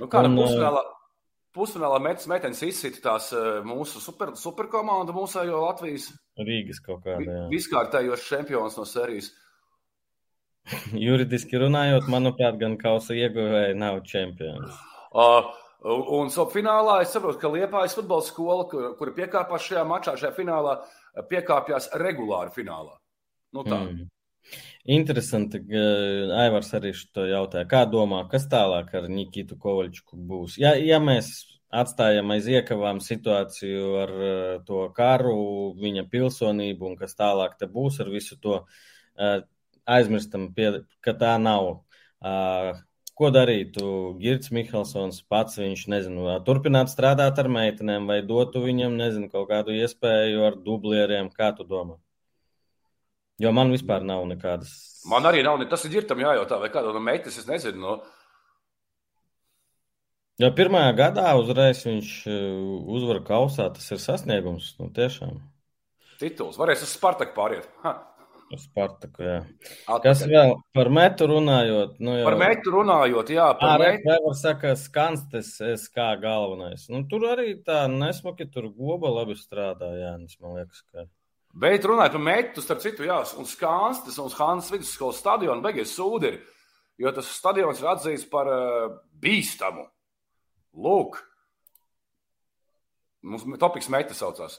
[0.00, 0.80] Nu, kāda pusfinālā,
[1.56, 7.46] pusfinālā metas metenes izsita tās eh, mūsu super, superkomanda, mūsējo Latvijas Rīgas kaut kāda.
[7.52, 9.32] viskārtējos čempions no sērijas.
[11.06, 14.82] Juridiski runājot, manuprāt, gan kausa ieguvēja nav čempions.
[15.16, 15.48] Uh,
[16.18, 20.34] un so finālā es saprotu, ka Liepājas futbola skola, kur, kur piekāpās šajā mačā, šajā
[20.36, 20.76] finālā,
[21.30, 22.96] piekāpjas regulāri finālā.
[23.56, 23.78] Nu, tā.
[23.86, 24.04] Mm.
[24.86, 25.82] Interesanti, ka
[26.44, 27.66] Aivars arī šo jautāja.
[27.70, 30.56] Kā domā, kas tālāk ar Nikitu Kovaļčuku būs?
[30.62, 31.32] Ja, ja mēs
[31.74, 37.98] atstājam aiz iekavām situāciju ar eh, to karu, viņa pilsonību un kas tālāk te būs
[38.04, 38.60] ar visu to,
[39.18, 39.40] eh,
[39.86, 40.70] aizmirstam, pie,
[41.02, 41.80] ka tā nav.
[42.22, 42.78] Ah,
[43.16, 43.86] Ko darītu
[44.20, 45.54] Girts Mihelsons pats?
[45.56, 51.30] Viņš nezinu, turpināt strādāt ar meitenēm vai dotu viņam, nezinu, kaut kādu iespēju ar dublieriem.
[51.32, 51.96] Kā tu domā?
[53.42, 54.70] Jo man vispār nav nekādas.
[55.06, 57.80] Man arī nav, ne- tas ir ģirtam jājautā, vai kāda no meitas, es nezinu.
[57.80, 57.96] No,
[60.36, 62.10] Ja pirmajā gadā uzreiz viņš
[62.92, 64.74] uzvar kausā, tas ir sasniegums.
[64.76, 65.38] Nu, tiešām.
[66.20, 66.58] Tituls.
[66.60, 67.64] Varēs uz Spartaku pāriet.
[67.84, 67.94] Ha.
[68.52, 69.38] Uz Spartaku, jā.
[69.88, 70.02] Atpakaļ.
[70.04, 71.96] Kas vēl par metu runājot?
[72.04, 72.26] Nu, jau...
[72.28, 74.10] Par metu runājot, jā, par Ārā metu.
[74.10, 76.84] Vēlāk saka, skanstes es kā galvenais.
[76.92, 81.08] Nu, tur arī tā nesmuki, tur goba labi strādā, Jānis, man liekas, ka.
[81.56, 86.42] Bet runājot par metu, starp citu, jā, un Skanstas un Hansas vidusskolas stadionu beigas sūderi,
[87.00, 89.86] jo tas stadions ir atzīts par uh, bīstamu.
[90.76, 91.16] Lūk,
[93.24, 94.58] mums topiks meta saucās.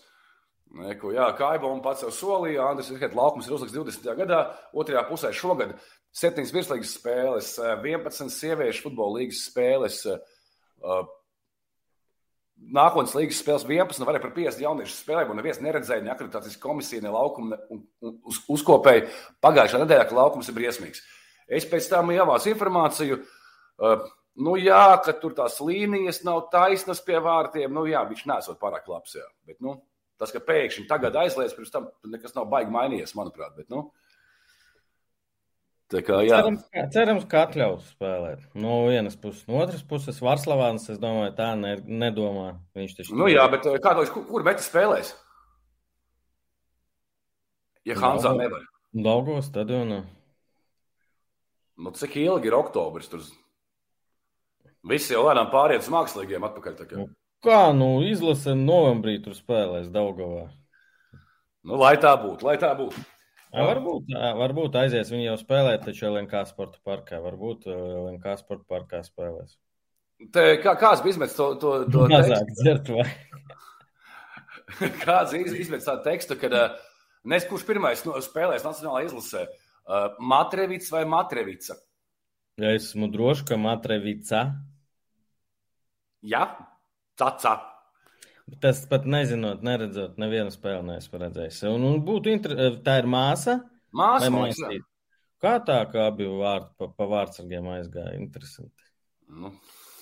[0.78, 4.10] Neko, jā, Kaibona pats jau solīja, Andris Rikets laukums ir uzlikts 20.
[4.18, 4.42] gadā,
[4.76, 5.78] otrajā pusē šogad
[6.18, 10.02] 7 virslīgas spēles, 11 sieviešu futbola līgas spēles,
[12.58, 17.04] nākotnes līgas spēles 11, varēja par 50 jauniešu spēlēm, un neviens neredzēja ne akreditācijas komisija,
[17.06, 19.08] ne laukuma, un, un uz, uzkopēja
[19.46, 21.04] pagājušā nedēļā, ka laukums ir briesmīgs.
[21.48, 23.22] Es pēc tam ievācu informāciju,
[24.44, 28.90] nu jā, ka tur tās līnijas nav taisnas pie vārtiem, nu jā, viņš nesot pārāk
[28.92, 29.78] labs, jā, bet, nu,
[30.18, 33.54] Tas, ka pēkšņi tagad aizliedz, pirms tam nekas nav baigi mainījies, manuprāt.
[33.58, 33.84] Bet, nu,
[35.92, 36.42] tā kā, jā.
[36.42, 38.42] cerams, ka- cerams, ka atļaus spēlēt.
[38.56, 42.58] No vienas puses, no otras puses, Varslavāns, es domāju, tā ne, nedomā.
[42.76, 45.14] Viņš taču Nu, jā, bet eh, kā domāju, kur, kur Meta spēlēs?
[47.88, 48.42] Ja Hanzā Nav.
[48.42, 48.66] nevar.
[48.94, 50.02] Daugos stadionā.
[51.78, 53.08] Nu, cik ilgi ir oktobris?
[53.12, 53.22] Tur
[54.88, 56.78] visi jau lēnām pāriet uz mākslīgiem atpakaļ.
[56.88, 56.98] kā.
[56.98, 57.08] Nu.
[57.46, 60.48] Kā, nu, izlase novembrī tur spēlēs Daugavā.
[61.68, 62.98] Nu, lai tā būtu, lai tā būtu.
[63.58, 65.10] Jā, Varbūt, varbūt aizies.
[65.10, 67.22] Viņi jau spēlē, taču LNK sporta parkā.
[67.24, 69.56] Varbūt LNK sporta parkā spēlēs.
[70.34, 72.92] Te, kā, kāds bija izmetis to, to, to Mazāk dzert?
[75.06, 76.74] Kāds izmetis tādu tekstu, kad uh,
[77.30, 79.46] nes kurš pirmais no, spēlēs nacionālajā izlasē?
[79.88, 81.78] Uh, Matrevics vai Matrevica?
[82.60, 84.44] Ja esmu drošs, ka Matrevica.
[86.26, 86.44] Jā,
[87.18, 87.54] caca.
[88.64, 91.64] Tas pat nezinot, neredzot, nevienu spēli neesmu redzējis.
[91.70, 92.56] Un, un būtu inter...
[92.86, 93.60] tā ir māsa.
[93.96, 94.88] Māsa, liekas, māsīte?
[95.44, 98.16] Kā tā, kā abi vārdi pa, pa vārdsargiem aizgāja?
[98.18, 98.88] Interesanti.
[99.28, 99.52] Nu,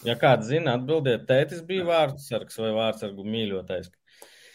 [0.06, 3.90] Ja kāds zina, atbildiet, tētis bija vārdsargs vai vārdsargu mīļotais.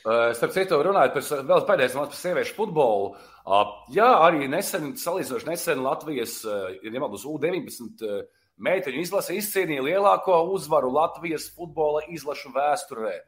[0.01, 3.09] Uh, Starp citu, runājot par vēl pēdējais mākslinieks par sieviešu futbolu.
[3.45, 8.23] Uh, jā, arī nesen, salīdzinoši nesen Latvijas, uh, ir nemaldos, U-19 uh,
[8.63, 13.19] meiteņu izlase izcīnīja lielāko uzvaru Latvijas futbola izlašu vēsturē.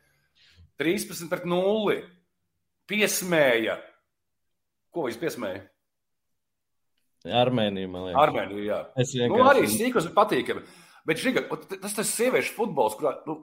[0.82, 2.00] 13 pret 0.
[2.90, 3.78] Piesmēja.
[4.92, 5.62] Ko viņš piesmēja?
[7.42, 8.18] Armēnija, man liekas.
[8.24, 8.80] Armēniju, jā.
[8.98, 9.50] Es Nu, vienkārši.
[9.52, 10.64] arī sīkos ir patīkami.
[11.06, 11.42] Bet žiga,
[11.82, 13.36] tas tas sieviešu futbols, kurā nu,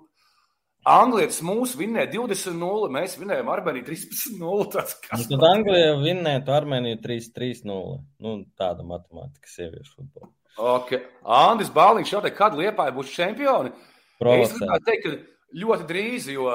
[0.88, 4.68] Anglijas mūsu vinnēja 20-0, mēs vinnējām Armēniju 13-0.
[4.76, 7.98] Tas Nu, tad Anglija vinnētu Armēniju 3-3-0.
[8.24, 10.30] Nu, tāda matemātika sieviešu futbolā.
[10.60, 11.00] Okay.
[11.24, 13.72] Andris Bāliņš jau teica, kad Liepāja būs čempioni.
[13.72, 14.58] Es Provocē.
[14.60, 16.50] gribētu teikt, ka ļoti drīz, jo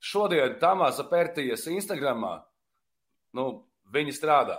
[0.00, 2.38] šodien Tamāsa Pērtijas Instagramā
[3.34, 3.48] nu,
[3.92, 4.58] viņi strādā.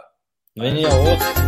[0.59, 1.47] Viņi jau otrs.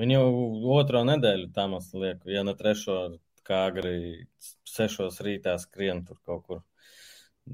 [0.00, 0.28] Viņi jau
[0.78, 3.00] otro nedēļu tam liek, ja ne trešo,
[3.44, 4.26] kā agri
[4.64, 6.62] sešos rītā skrien tur kaut kur.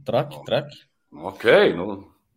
[0.06, 0.78] Traki, traki.
[1.16, 1.86] Ok, nu,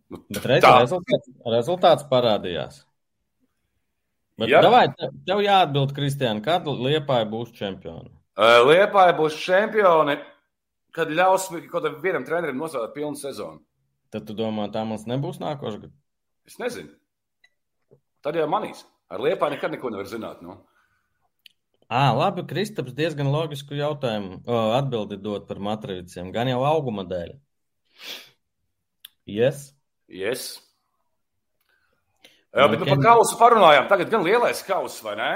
[0.09, 2.85] nu, Bet rezultāts, rezultāts parādījās.
[4.39, 4.61] Bet Jā.
[4.63, 4.85] davai,
[5.27, 8.11] tev, jāatbild, Kristiāna, kad Liepāja būs čempioni?
[8.39, 10.15] Liepāja būs čempioni,
[10.95, 13.59] kad ļaus kaut kādam vienam trenerim nosaukt pilnu sezonu.
[14.13, 15.97] Tad tu domā, tā mums nebūs nākošais gads?
[16.47, 16.95] Es nezinu.
[18.25, 18.85] Tad jau manīs.
[19.11, 20.39] Ar Liepāju nekad neko nevar zināt.
[20.45, 20.55] Nu.
[21.89, 24.43] À, labi, Kristaps diezgan loģisku jautājumu
[24.77, 27.35] atbildi dot par matriciem, gan jau auguma dēļ.
[29.29, 29.71] Yes.
[30.07, 30.51] Yes.
[32.55, 33.87] Jā, bet nu, par kausu parunājām.
[33.91, 35.31] Tagad gan lielais kauss, vai ne?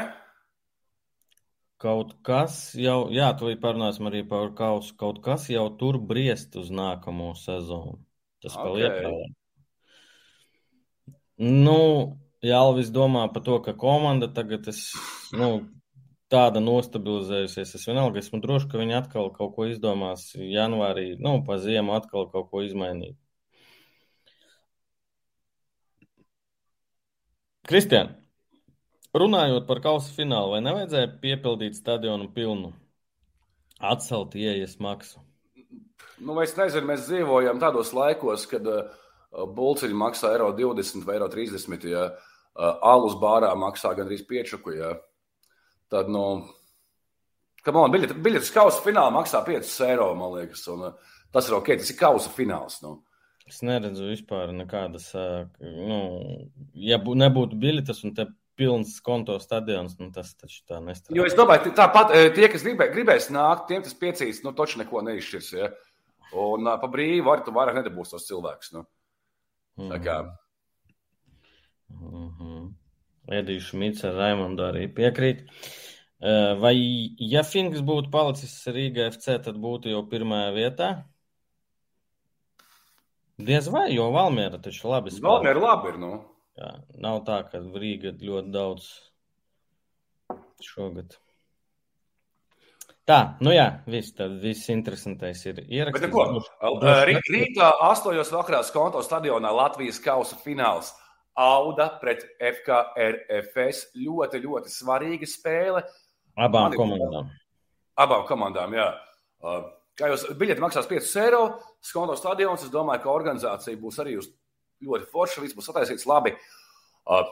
[1.84, 6.72] Kaut kas jau, jā, tūlīt parunāsim arī par kausu, kaut kas jau tur briest uz
[6.74, 8.00] nākamo sezonu.
[8.44, 9.20] Tas paliek vēl.
[11.44, 11.80] Nu,
[12.46, 14.86] jā, Alvis domā par to, ka komanda tagad es,
[15.36, 15.50] nu,
[16.34, 17.76] tāda nostabilizējusies.
[17.78, 22.30] Es vienalga esmu drošs, ka viņi atkal kaut ko izdomās janvārī, nu, pa ziemu atkal
[22.32, 23.18] kaut ko izmainīt.
[27.64, 28.10] Kristian,
[29.16, 32.74] runājot par kausa finālu, vai nevajadzēja piepildīt stadionu pilnu?
[33.80, 35.22] Atcelt ieejas maksu.
[36.20, 38.92] Nu, es nezinu, mēs dzīvojam tādos laikos, kad uh,
[39.56, 41.88] bulciņi maksā eiro 20 vai eiro 30.
[41.88, 44.60] Ja, uh, alus bārā maksā gandrīz 5.
[44.76, 44.92] Ja.
[45.92, 46.26] Tad, nu,
[47.64, 50.68] kam man biļete, biļetes kausa finālā maksā 5 eiro, man liekas.
[50.76, 52.82] Un, uh, tas ir ok, tas ir kausa fināls.
[52.84, 52.98] Nu.
[53.50, 55.10] Es neredzu vispār nekādas,
[55.60, 56.00] nu,
[56.80, 61.18] ja bū, nebūtu biļetes un te pilns konto stadions, nu tas taču tā nestrādā.
[61.18, 65.02] Jo es domāju, tāpat tie, kas gribē, gribēs nākt, tiem tas piecīs, nu, taču neko
[65.08, 65.50] neizšķirs.
[65.58, 65.72] Ja?
[66.40, 68.74] Un pa brīvu var, tu vairāk nedabūs tos cilvēkus.
[68.78, 68.86] Nu.
[69.90, 70.18] Tā kā.
[71.90, 72.70] Mm -hmm.
[73.28, 75.46] Edijs Šmits ar Raimondu arī piekrīt.
[76.60, 76.76] Vai,
[77.20, 80.90] ja Finks būtu palicis Rīgā FC, tad būtu jau pirmajā vietā?
[83.44, 85.40] Diez vai, jo Valmiera taču labi spēlē.
[85.40, 86.14] Valmiera labi ir, nu.
[86.60, 88.88] Jā, nav tā, ka Rīga ļoti daudz
[90.64, 91.18] šogad.
[93.04, 96.06] Tā, nu jā, viss, tad viss interesantais ir ierakstīts.
[96.06, 100.94] Bet, ko, rītā astoņos vakarā Skonto stadionā Latvijas kausa fināls.
[101.36, 105.82] Auda pret FKRFS ļoti, ļoti svarīga spēle.
[106.38, 107.32] Abām Man komandām.
[108.00, 108.88] Abām komandām, jā.
[110.00, 111.44] Kā jūs biļeti maksās 5 eiro,
[111.84, 116.34] Skonto stadions, es domāju, ka organizācija būs arī ļoti forša, viss būs sataisīts labi.
[117.04, 117.28] Uh,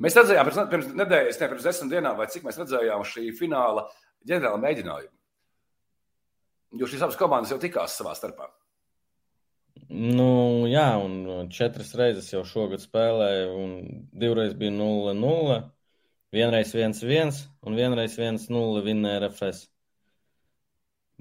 [0.00, 3.84] mēs redzējām pirms, pirms nedēļas, ne pirms desmit dienām, vai cik mēs redzējām šī fināla
[4.28, 5.14] ģenerāla mēģinājumu.
[6.80, 8.48] Jo šīs abas komandas jau tikās savā starpā.
[9.92, 13.74] Nu, jā, un četras reizes jau šogad spēlēja, un
[14.16, 15.58] divreiz bija 0-0,
[16.32, 19.66] vienreiz 1-1 un vienreiz 1-0 vinnēja RFS.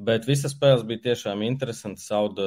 [0.01, 2.07] Bet visas spēles bija tiešām interesantas.
[2.09, 2.45] Sauda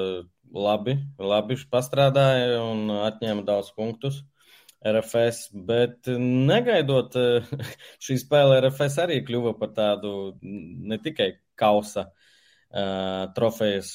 [0.55, 4.23] labi, labi pastrādāja un atņēma daudz punktus.
[4.85, 7.15] RFS, bet negaidot
[8.05, 10.11] šī spēle, RFS arī kļuva par tādu
[10.43, 13.95] ne tikai kausa uh, trofejas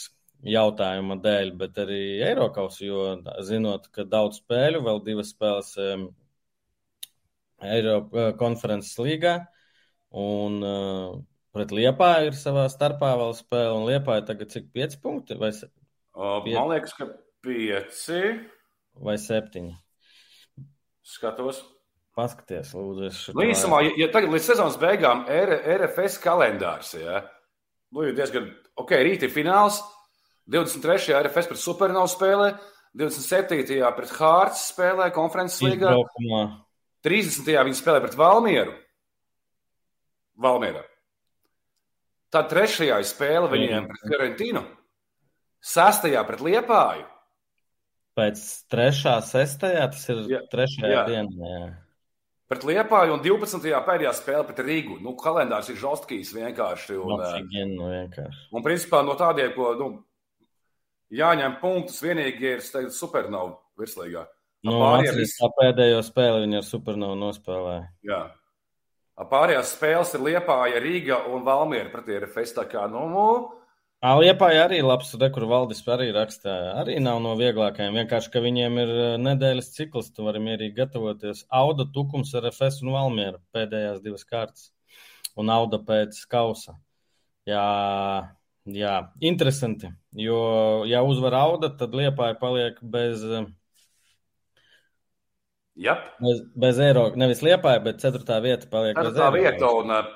[0.50, 3.04] jautājuma dēļ, bet arī Eiropausa, jo
[3.45, 6.08] zinot, ka daudz spēļu, vēl divas spēles um,
[7.60, 9.36] Eiropas konferences līgā,
[10.15, 11.19] un uh,
[11.55, 15.38] Pret Liepāju ir savā starpā vēl spēle, un Liepāja tagad cik 5 punkti?
[15.39, 15.49] Vai...
[15.55, 16.53] Piec...
[16.53, 17.09] Man liekas, ka
[17.45, 18.05] 5
[18.99, 19.69] vai 7.
[21.09, 21.63] Skatos.
[22.17, 23.33] Paskaties, lūdzu.
[23.38, 27.21] Nu, īsumā, ja, ja tagad līdz sezonas beigām ir RFS kalendārs, ja,
[27.95, 28.49] nu, ir diezgan,
[28.81, 29.79] ok, rīt ir fināls,
[30.51, 31.13] 23.
[31.21, 32.49] RFS pret Supernovu spēlē,
[32.99, 33.77] 27.
[33.95, 35.93] pret Hārts spēlē konferences līgā,
[37.05, 37.47] 30.
[37.69, 38.75] viņi spēlē pret Valmieru.
[40.43, 40.83] Valmieru.
[42.33, 44.61] Tad trešajā spēle viņiem pret Karantinu,
[45.65, 47.05] sastajā pret Liepāju.
[48.19, 51.05] Pēc trešā, sestajā tas ir jā, trešajā jā.
[51.07, 51.53] dienā.
[51.53, 51.69] Jā.
[52.49, 53.61] Pret Liepāju un 12.
[53.85, 54.97] pēdējā spēle pret Rīgu.
[55.05, 56.97] Nu, kalendārs ir žostkīs vienkārši.
[56.97, 58.47] Un, Oxygen, nu, vienkārši.
[58.57, 59.89] un principā no tādiem, ko nu,
[61.13, 64.25] jāņem punktus, vienīgi ir teiktu, supernovu virslīgā.
[64.65, 65.37] Nu, Pārējais...
[65.61, 67.85] pēdējo spēli viņi ar supernovu nospēlēja.
[69.19, 69.25] Jā.
[69.27, 72.53] Pārējās spēles ir Liepāja, Rīga un Valmiera pret RFS.
[72.55, 73.25] Tā kā, nu, nu.
[73.99, 76.77] Liepāja arī labs, re, kur valdis arī rakstīja.
[76.79, 77.97] Arī nav no vieglākajiem.
[77.99, 81.43] Vienkārši, ka viņiem ir nedēļas cikls, tu vari mierīgi gatavoties.
[81.51, 84.71] Auda, Tukums, RFS un Valmiera pēdējās divas kārtas.
[85.36, 86.77] Un Auda pēc kausa.
[87.49, 87.65] Jā,
[88.71, 89.91] jā, interesanti.
[90.15, 93.25] Jo, ja uzvar Auda, tad Liepāja paliek bez
[95.79, 96.07] Yep.
[96.19, 98.97] Bez, bez eiro, nevis liepāja, bet ceturtā vieta paliek.
[98.97, 100.09] Ceturtā vieta, un uh,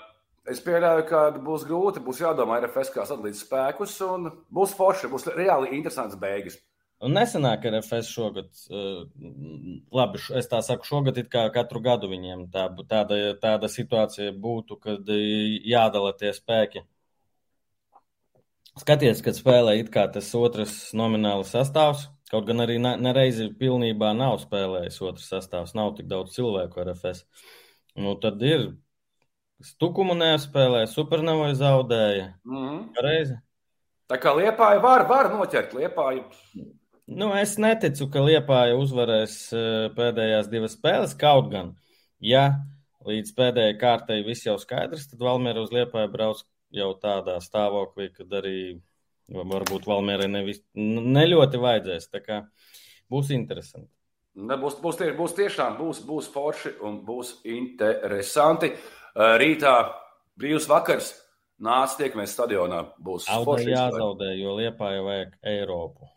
[0.52, 5.30] es pieļauju, ka būs grūti, būs jādomā RFS kā sadalīt spēkus, un būs forši, būs
[5.32, 6.60] reāli interesants beigas.
[7.04, 9.06] Un nesenāk RFS šogad, uh,
[9.96, 14.80] labi, es tā saku, šogad it kā katru gadu viņiem tā, tāda, tāda situācija būtu,
[14.84, 16.84] kad jādala tie spēki.
[18.84, 24.40] Skaties, kad spēlē it kā tas otrs nomināli sastāvs, Kaut gan arī nereizi pilnībā nav
[24.42, 27.28] spēlējis otrs sastāvs, nav tik daudz cilvēku RFS.
[28.02, 28.72] Nu, tad ir
[29.64, 32.32] Stukumu nespēlēja, Supernovai zaudēja.
[32.44, 33.04] Mm -hmm.
[33.06, 33.36] Reizi.
[34.12, 36.24] Tā kā Liepāja var, var noķert Liepāju.
[37.08, 39.64] Nu, es neticu, ka Liepāja uzvarēs e,
[39.96, 41.14] pēdējās divas spēles.
[41.20, 41.76] Kaut gan,
[42.20, 42.60] ja
[43.06, 48.34] līdz pēdējai kārtai viss jau skaidrs, tad Valmiera uz Liepāju brauc jau tādā stāvoklī, kad
[48.42, 48.82] arī
[49.32, 52.10] Varbūt Valmierai nevis, ne ļoti vajadzēs.
[52.12, 52.40] Tā kā
[53.12, 53.90] būs interesanti.
[54.34, 58.74] Ne, būs, būs, tie, būs tiešām būs, būs forši un būs interesanti.
[59.16, 59.76] Rītā
[60.40, 61.14] brīvs vakars.
[61.64, 62.82] Nāc, tiekamies stadionā.
[63.00, 63.70] Būs forši.
[63.72, 66.10] Jāzaudē, jo Liepā jau vajag Eiropu.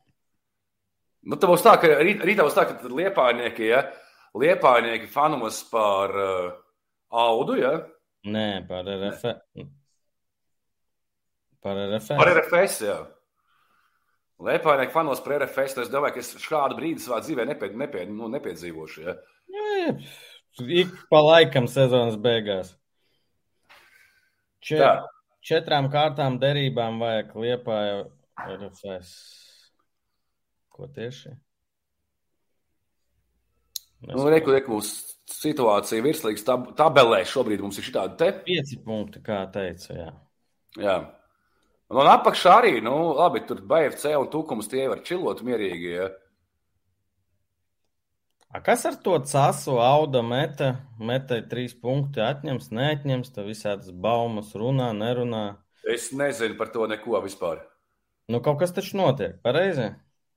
[1.26, 3.82] Nu, tā būs tā, ka rīt, rītā būs tā, ka liepājnieki, ja,
[4.38, 6.52] liepājnieki fanos par uh,
[7.10, 7.72] audu, ja?
[8.26, 9.26] Nē, par RF.
[11.66, 12.14] Par RFS.
[12.14, 12.96] Par RFS, jā.
[14.46, 15.78] Liepājnieki fanos par RFS.
[15.86, 19.06] Es domāju, ka es šādu brīdi savā dzīvē nepie, nepie, nu, nepiedzīvošu.
[19.06, 19.16] Ja?
[19.56, 19.94] Jā,
[20.82, 22.74] ik pa laikam sezonas beigās.
[24.66, 24.92] Čet, Tā.
[25.46, 28.06] četrām kārtām derībām vajag liepāju
[28.44, 29.10] RFS.
[30.76, 31.32] Ko tieši?
[34.06, 34.78] Nu, reku, reku,
[35.32, 38.32] situācija virslīgas tab tabelē šobrīd mums ir šādi te.
[38.44, 40.10] Pieci punkti, kā teica, jā.
[40.76, 40.98] Jā.
[41.86, 46.08] Un no apakšā arī, nu, labi, tur BFC un Tukums tie var čilot mierīgi, ja.
[48.50, 50.70] A kas ar to casu auda meta?
[50.98, 55.44] Metai trīs punkti atņems, neatņems, tā visādas baumas runā, nerunā.
[55.86, 57.60] Es nezinu par to neko vispār.
[58.32, 59.92] Nu, kaut kas taču notiek, pareizi?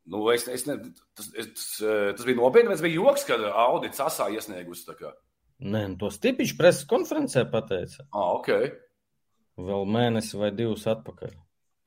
[0.10, 0.76] Nu, es, es ne,
[1.18, 1.72] tas, es, tas,
[2.18, 4.94] tas bija nopietni, tas bija joks, kad audits asā iesniegusi.
[5.66, 8.06] Nē, nu, to Stipiņš preses konferencē pateica.
[8.14, 8.52] Ah, ok.
[9.68, 11.34] Vēl mēnesi vai divus atpakaļ.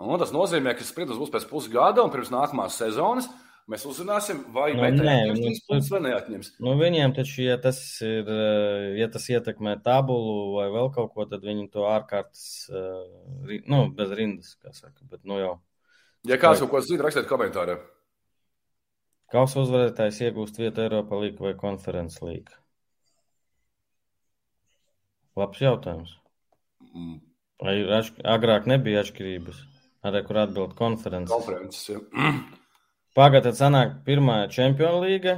[0.02, 3.28] Un tas nozīmē, ka spriedums būs pēc pusgada, un pirms nākamās sezonas
[3.70, 6.48] mēs uzzināsim, vai Nu, nē, atņems nu, trīs punktus vai neatņems.
[6.66, 11.24] Nu, viņiem taču, ja tas, ir, eh, ja tas ietekmē tabulu vai vēl kaut ko,
[11.30, 12.42] tad viņi to ārkārtas,
[12.74, 15.06] eh, nu, bez rindas, kā saka.
[15.06, 15.54] Bet, nu, jau
[16.26, 17.78] Ja kāds kaut ko zina, rakstiet komentārā.
[19.32, 22.58] kausa uzvarētājs iegūst vietu Eiropā līga vai konferences līga.
[25.36, 26.12] Labs jautājums.
[26.92, 27.16] Mm,
[27.62, 29.60] Vai ir atšk- agrāk nebija atšķirības?
[30.02, 31.30] Arī kur atbild konferences.
[31.30, 31.84] Konferences.
[31.92, 32.32] Ja.
[33.18, 35.36] Pagaidā sanāk pirmā Champions līga,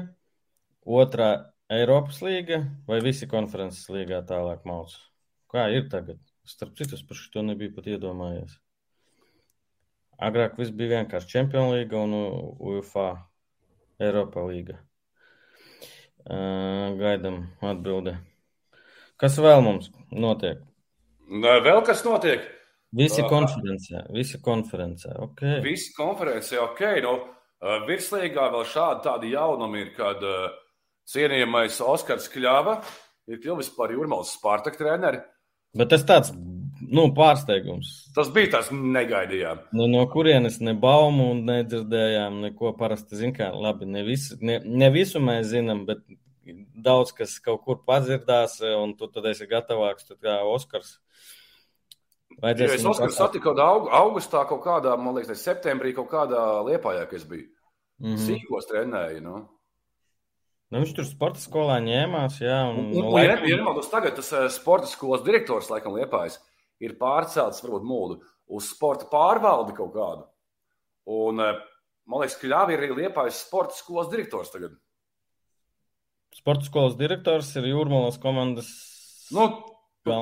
[0.86, 1.30] otrā
[1.74, 4.94] Eiropas līga vai visi konferences līgā tālāk mauc?
[5.52, 6.20] Kā ir tagad?
[6.48, 8.56] Starp citu, es par šo nebiju pat iedomājies.
[10.24, 12.14] Agrāk viss bija vienkārši Champions līga un
[12.72, 13.08] UEFA
[14.00, 14.78] Eiropa līga.
[16.24, 18.14] Uh, gaidam atbildi.
[19.20, 20.62] Kas vēl mums notiek?
[21.28, 22.44] Vēl kas notiek?
[22.94, 25.14] Visi Ā, konferencē, visi konferencē.
[25.28, 25.58] Okay.
[25.64, 26.82] Visi konferences, ok.
[27.02, 30.52] Nu, uh, virslīgā vēl šādi tādi jaunumi ir, kad uh,
[31.10, 32.78] cienījamais Oskars Kļava
[33.32, 35.24] ir kļuvis par Jurmālas Spartak treneri.
[35.74, 37.90] Bet tas tāds nu, pārsteigums.
[38.14, 39.64] Tas bija tas negaidījām.
[39.74, 43.58] Nu, no kurienes ne baumu nedzirdējām, neko parasti zinām.
[43.64, 46.04] Labi, ne visu, ne, ne visu mēs zinām, bet
[46.74, 50.98] daudz kas kaut kur padzirdās, un tu tad esi gatavāks tad kā Oskars.
[52.42, 57.08] Ja es viņu Oskaru satiku aug- augustā, kaut kādā, man liekas, septembrī, kaut kādā liepājā,
[57.10, 57.46] kas bija.
[58.00, 58.14] Mm.
[58.14, 58.24] -hmm.
[58.26, 59.20] Sīkos trenēja.
[59.22, 59.48] Nu.
[60.70, 63.90] Nu, viņš tur sporta skolā ņēmās, jā, un, Un, un, ja laikam- ne- ja nemaldos,
[63.90, 66.38] tagad tas eh, sporta skolas direktors, laikam, liepājis,
[66.80, 70.26] ir pārcelts, varbūt mūdu, uz sporta pārvaldi kaut kādu.
[71.06, 71.60] Un, eh,
[72.06, 74.72] man liekas, ka Ļāvi ir arī liepājis sporta skolas direktors tagad.
[76.34, 78.72] Sporta skolas direktors ir Jūrmalas komandas
[79.32, 79.46] Nu,
[80.04, 80.20] nu.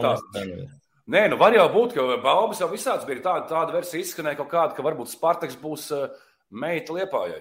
[1.12, 4.53] Nē, nu var jau būt, ka Bābis jau visāds bija tāda, tāda versija izskanēja kaut
[4.53, 6.12] kāda, ka varbūt Spartaks būs uh,
[6.55, 7.40] meita liepājai.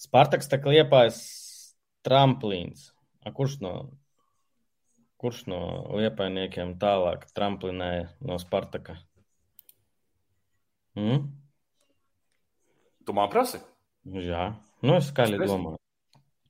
[0.00, 1.20] Spartaks tā liepājas
[2.06, 2.88] tramplīns.
[3.22, 3.74] A, kurš no,
[5.20, 5.60] kurš no
[6.00, 8.96] liepainiekiem tālāk tramplinēja no Spartaka?
[10.96, 11.28] Mm?
[13.06, 13.60] Tu man prasi?
[14.08, 14.48] Jā,
[14.82, 15.78] nu es skaļi domāju.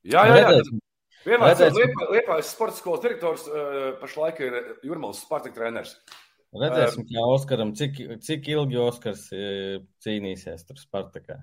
[0.07, 0.49] Jā, jā, jā.
[0.49, 0.81] Redzēsim.
[1.27, 1.79] Redzēsim.
[1.79, 5.97] Liepa- liepājas sporta skolas direktors uh, pašlaik ir Jurmāls Spartaka treneris.
[6.53, 11.39] Redzēsim, kā Oskaram, cik, cik ilgi Oskars eh, cīnīsies tur Spartakā.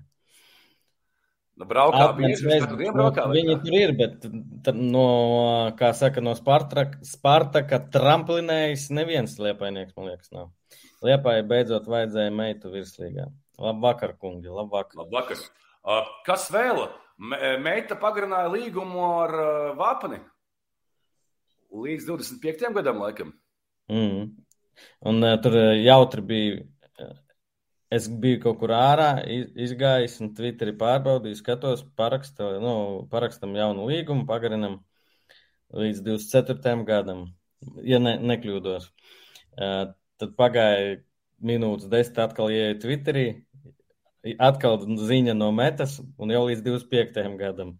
[1.58, 3.24] Nu, braukā katru dienu nu, braukā.
[3.32, 4.28] Viņi tur ir, bet
[4.78, 5.08] no,
[5.80, 10.52] kā saka, no Spartaka, Spartaka tramplinējis neviens liepainieks, man liekas, nav.
[11.04, 13.26] Liepai beidzot vajadzēja meitu virslīgā.
[13.60, 15.02] Labvakar, kungi, labvakar.
[15.02, 15.42] Labvakar.
[15.80, 16.84] Uh, kas vēl?
[16.86, 20.22] Me- Meita pagarināja līgumu ar uh, Vāpani.
[21.70, 22.70] Līdz 25.
[22.78, 23.34] gadam, laikam.
[23.92, 24.30] Mm.
[25.10, 26.62] Un uh, tur jautri bija.
[27.90, 32.74] Es biju kaut kur ārā, iz- izgājis un Twitterī pārbaudīju, skatos, paraksta, nu,
[33.10, 34.76] parakstam jaunu līgumu, pagarinam
[35.74, 36.84] līdz 24.
[36.86, 37.24] gadam,
[37.82, 38.86] ja ne, nekļūdos.
[39.58, 39.90] Uh,
[40.22, 41.00] tad pagāja
[41.42, 43.26] minūtes desmit, atkal ieeju Twitterī,
[44.38, 47.36] atkal ziņa no metas, un jau līdz 25.
[47.40, 47.74] gadam.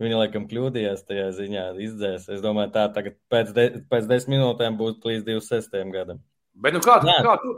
[0.00, 2.28] Viņa laikam kļūdījās tajā ziņā, izdzēs.
[2.32, 5.90] Es domāju, tā tagad pēc, de, pēc desmit minūtēm būs līdz 26.
[5.92, 6.22] gadam.
[6.54, 7.18] Bet nu, kā, tu- Jā.
[7.26, 7.52] kā, tu,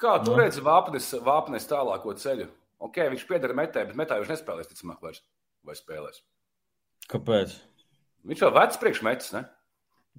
[0.00, 0.38] kā tu Nu.
[0.40, 2.48] redzi Vāpnes, Vāpnes tālāko ceļu?
[2.80, 5.20] Ok, viņš pieder metē, bet metā viņš nespēlēs, ticamāk, vairs.
[5.64, 6.22] Vai spēlēs?
[7.08, 7.52] Kāpēc?
[8.26, 9.44] Viņš jau vecs priekšmetis, ne?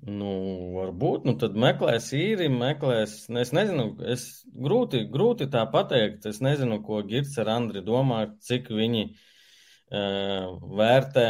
[0.03, 0.31] Nu,
[0.75, 3.13] varbūt, nu tad meklēs īri, meklēs.
[3.41, 6.27] Es nezinu, es grūti, grūti tā pateikt.
[6.29, 11.27] Es nezinu, ko Girts ar Andri domā, cik viņi uh, vērtē,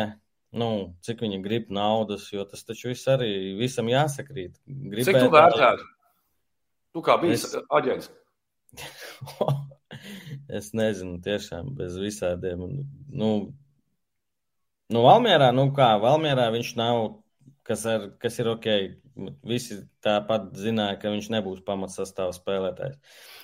[0.60, 0.70] nu,
[1.06, 4.58] cik viņi grib naudas, jo tas taču viss arī visam jāsakrīt.
[4.66, 5.88] Cik tu vērtētu?
[6.96, 7.68] Tu kā bijis Es- es...
[7.80, 8.12] aģents?
[10.60, 12.66] es nezinu, tiešām bez visādiem.
[13.08, 13.30] Nu,
[14.92, 17.22] nu Valmjerā, nu kā, Valmjerā viņš nav
[17.66, 18.68] kas, ar, kas ir ok.
[19.48, 22.98] Visi tāpat zināja, ka viņš nebūs pamatsastāvs spēlētājs.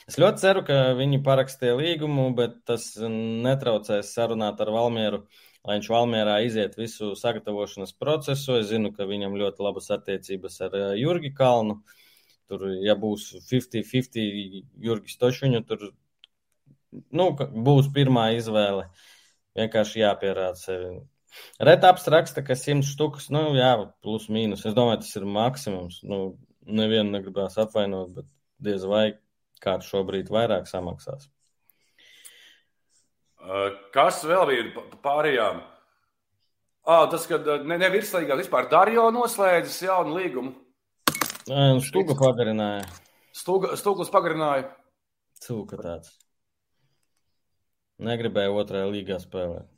[0.10, 5.24] Es ļoti ceru, ka viņi parakstīja līgumu, bet tas netraucēs sarunāt ar Valmieru,
[5.68, 8.58] lai viņš Valmierā iziet visu sagatavošanas procesu.
[8.60, 11.80] Es zinu, ka viņam ļoti labas attiecības ar eh, Jurgi Kalnu.
[12.52, 15.88] Tur, ja būs 50-50 Jurgis Tošuņu, tur
[17.16, 18.90] nu, būs pirmā izvēle.
[19.56, 20.92] Vienkārši jāpierāda sevi.
[21.62, 23.74] Retaps raksta, ka 100 štukas, nu jā,
[24.04, 24.66] plus mīnus.
[24.68, 26.02] Es domāju, tas ir maksimums.
[26.08, 26.22] Nu,
[26.68, 28.28] nevienu negribās apvainot, bet
[28.62, 29.12] diez vai
[29.62, 31.30] kāds šobrīd vairāk samaksās.
[33.94, 35.62] Kas vēl bija pārējām?
[36.86, 40.54] Ah, tas, kad ne, ne virslīgā vispār Darjo noslēdzis jaunu līgumu.
[41.50, 42.86] Nu, Stuga pagarināja.
[43.38, 44.68] Stuga, Stuglis pagarināja.
[45.42, 46.14] Cūka tāds.
[48.02, 49.70] Negribēju otrajā līgā spēlēt.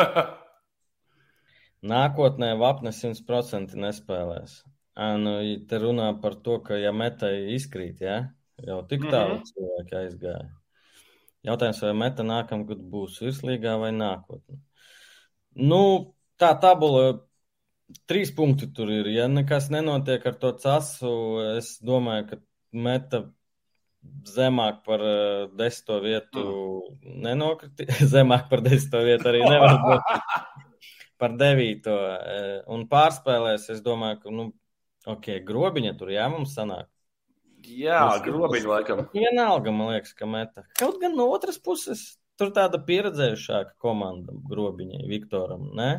[1.84, 4.62] Nākotnē Vapne 100% nespēlēs.
[5.20, 5.34] Nu,
[5.68, 8.22] te runā par to, ka ja metai izkrīt, ja?
[8.62, 9.48] jau tik tālu mm -hmm.
[9.50, 10.48] cilvēki aizgāja.
[11.44, 14.58] Jautājums, vai meta nākamgad būs virslīgā vai nākotnē.
[15.54, 17.20] Nu, tā tabula,
[18.06, 19.06] trīs punkti tur ir.
[19.12, 21.14] Ja nekas nenotiek ar to casu,
[21.56, 22.36] es domāju, ka
[22.72, 23.24] meta
[24.24, 25.00] zemāk par
[25.56, 27.20] desmito vietu mm.
[27.26, 28.00] nenokritīs.
[28.14, 30.00] zemāk par desmito vietu arī nevar būt.
[31.20, 31.94] par devīto.
[31.94, 34.48] Uh, un pārspēlēs, es domāju, ka, nu,
[35.14, 36.90] ok, grobiņa tur jā, mums sanāk.
[37.64, 39.02] Jā, grobiņa laikam.
[39.14, 40.66] Vienalga, man liekas, ka meta.
[40.78, 42.04] Kaut gan no otras puses,
[42.40, 45.90] tur tāda pieredzējušāka komanda grobiņai, Viktoram, ne?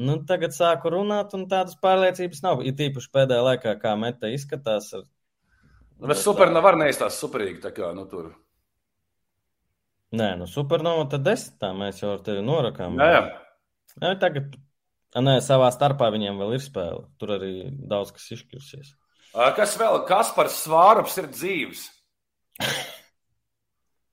[0.00, 2.62] Nu, tagad sāku runāt, un tādas pārliecības nav.
[2.64, 5.04] Ir tīpaši pēdējā laikā, kā meta izskatās ar
[6.00, 7.60] Nu, bet supernova var neizstās superīgi.
[7.60, 8.30] Tā kā, nu, tur.
[10.16, 12.96] Nē, nu, supernova tad desmitā mēs jau ar tevi norakām.
[12.98, 13.20] Jā, jā.
[13.98, 14.54] Jā tagad,
[15.16, 17.04] nē, savā starpā viņiem vēl ir spēle.
[17.20, 18.94] Tur arī daudz kas izšķirsies.
[19.56, 20.02] Kas vēl?
[20.08, 21.84] Kas par svārups ir dzīves?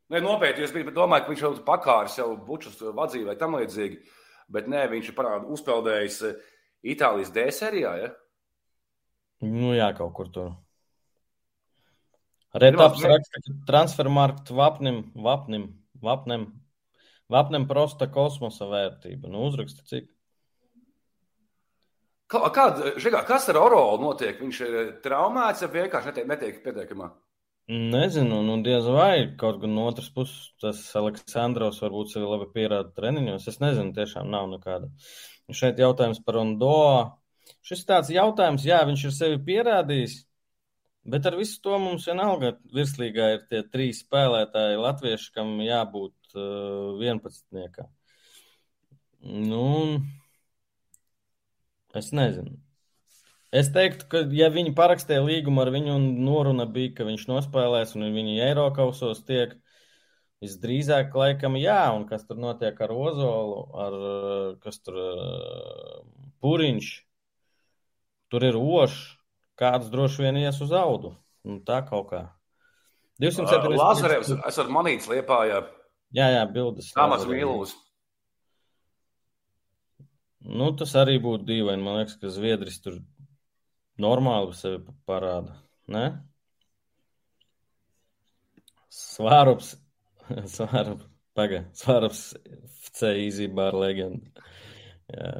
[0.08, 3.98] Nē, nopietni, es biju domājis, ka viņš jau pakārs jau bučus vadzīja vai tam līdzīgi.
[4.56, 6.22] Bet nē, viņš ir parād, uzpeldējis
[6.88, 7.92] Itālijas D sērijā.
[8.00, 8.14] Ja?
[9.44, 10.54] Nu jā, kaut kur tur.
[12.56, 15.68] Retaps raksta, ka transfermarktu vapnim, vapnim,
[16.02, 16.48] vapnim,
[17.32, 19.30] vapnim prosta kosmosa vērtība.
[19.32, 20.10] Nu, uzraksta cik.
[22.28, 24.36] Kā, kād, žigā, kas ar Orolu notiek?
[24.42, 27.08] Viņš ir traumēts, vai vienkārši netiek, netiek pietiekamā?
[27.68, 32.94] Nezinu, nu diez vai kaut gan no otras puses tas Aleksandrovs varbūt sevi labi pierāda
[32.96, 33.48] treniņos.
[33.52, 34.92] Es nezinu, tiešām nav nekāda.
[35.56, 36.76] Šeit jautājums par Ondo.
[37.64, 40.18] Šis tāds jautājums, jā, viņš ir sevi pierādījis,
[41.08, 46.98] Bet ar visu to mums vienalga virslīgā ir tie trīs spēlētāji latvieši, kam jābūt uh,
[47.00, 47.88] 11.
[49.22, 50.02] Nu,
[51.96, 52.58] es nezinu.
[53.56, 57.96] Es teiktu, ka, ja viņi parakstīja līgumu ar viņu un noruna bija, ka viņš nospēlēs
[57.96, 59.56] un viņi Eirokausos tiek,
[60.44, 63.96] visdrīzāk, laikam, jā, un kas tur notiek ar Ozolu, ar,
[64.64, 66.90] kas tur, uh, Puriņš,
[68.30, 69.00] tur ir Ošs,
[69.58, 71.16] kāds droši vien ies uz audu.
[71.48, 72.22] Nu, tā kaut kā.
[73.24, 73.72] 270.
[73.72, 75.64] Uh, Lazarevs, esat manīts liepājā.
[76.16, 76.94] Jā, jā, bildes.
[76.96, 77.74] Tāmas Mīlūs.
[80.48, 81.84] Nu, tas arī būtu dīvaini.
[81.84, 83.02] Man liekas, ka Zviedris tur
[84.00, 85.58] normāli sevi parāda.
[85.92, 86.06] Ne?
[88.94, 89.76] Svārups.
[90.56, 91.10] Svārups.
[91.38, 91.66] Paga.
[91.78, 92.22] Svārups
[92.88, 94.48] FC Easybār legenda.
[95.12, 95.34] Jā,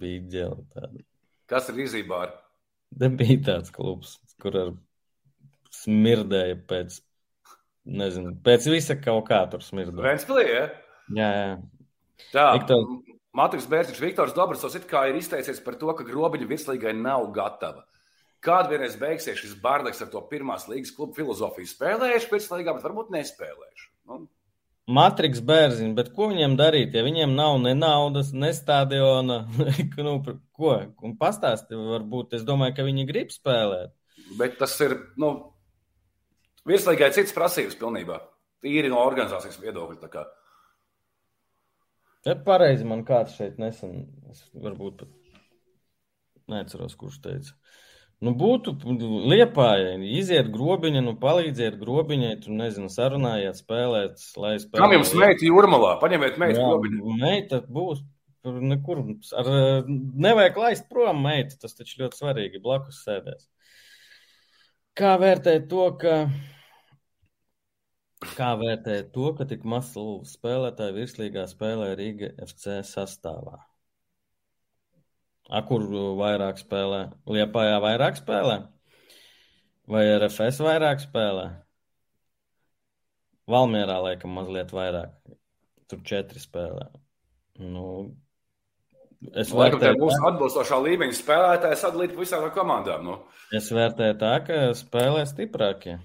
[0.00, 1.02] bija ģela tāda.
[1.50, 2.30] Kas ir Easybār?
[3.18, 4.70] Bija tāds klubs, kur ar
[5.74, 7.00] smirdēja pēc,
[7.88, 10.06] nezinu, pēc visa kaut kā tur smirdēja.
[10.06, 10.64] Ventspilī, ja?
[11.16, 11.52] Jā, jā.
[12.30, 12.84] Tā, Viktor...
[13.36, 17.84] Matrix Bērziņš, Viktors Dobrasovs it kā ir izteicies par to, ka grobiņa virslīgai nav gatava.
[18.42, 21.68] Kādu vienreiz beigsies šis bārdeks ar to pirmās līgas klubu filozofiju?
[21.70, 23.88] Spēlējuši virslīgā, bet varbūt nespēlējuši.
[24.10, 24.22] Nu,
[24.90, 29.44] Matriks bērziņš, bet ko viņiem darīt, ja viņiem nav ne naudas, ne stadiona?
[30.06, 30.16] nu,
[30.56, 30.72] ko?
[31.04, 33.94] Un pastāsti, varbūt es domāju, ka viņi grib spēlēt.
[34.38, 35.30] Bet tas ir, nu,
[36.68, 38.20] virslīgai cits prasības pilnībā.
[38.60, 40.26] Tīri no organizācijas viedokļa.
[42.28, 45.14] Ja pareizi man kāds šeit nesen, es varbūt pat
[46.52, 47.54] neatceros, kurš teica.
[48.20, 48.74] Nu, būtu
[49.32, 54.82] liepājai, iziet grobiņa, nu, palīdziet grobiņai, tur, nezinu, sarunājiet, spēlēt, lai spēlētu.
[54.82, 55.94] Kam jums meita jūrmalā?
[56.02, 57.14] Paņemiet meitu grobiņu.
[57.22, 58.02] Meita būs,
[58.44, 59.00] tur nekur,
[59.40, 59.48] ar,
[60.26, 63.48] nevajag laist prom meitu, tas taču ļoti svarīgi, blakus sēdēs.
[65.00, 66.14] Kā vērtēt to, ka,
[68.36, 69.94] kā vērtēt to, ka tik maz
[70.28, 73.54] spēlētāji virslīgā spēlē Rīga FC sastāvā?
[75.48, 75.86] A, kur
[76.20, 77.00] vairāk spēlē?
[77.32, 78.58] Liepājā vairāk spēlē?
[79.90, 81.48] Vai RFS vairāk spēlē?
[83.50, 85.16] Valmierā laikam mazliet vairāk.
[85.88, 86.90] Tur četri spēlē.
[87.72, 87.86] Nu,
[89.42, 93.04] es vērtēju, ka mūsu atbilstošā līmeņa spēlētāji sadalīti visām komandām.
[93.06, 93.18] Nu.
[93.56, 95.98] Es vērtēju tā, ka spēlē stiprākie.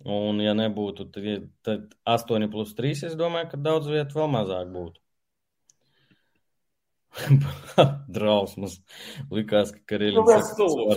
[0.00, 1.24] Un, ja nebūtu, tad,
[1.66, 5.00] tad 8 plus 3, es domāju, ka daudz vietu vēl mazāk būtu.
[8.14, 8.78] Drausmas.
[9.34, 10.24] Likās, ka Karelīns.
[10.24, 10.96] Nu, stulbs.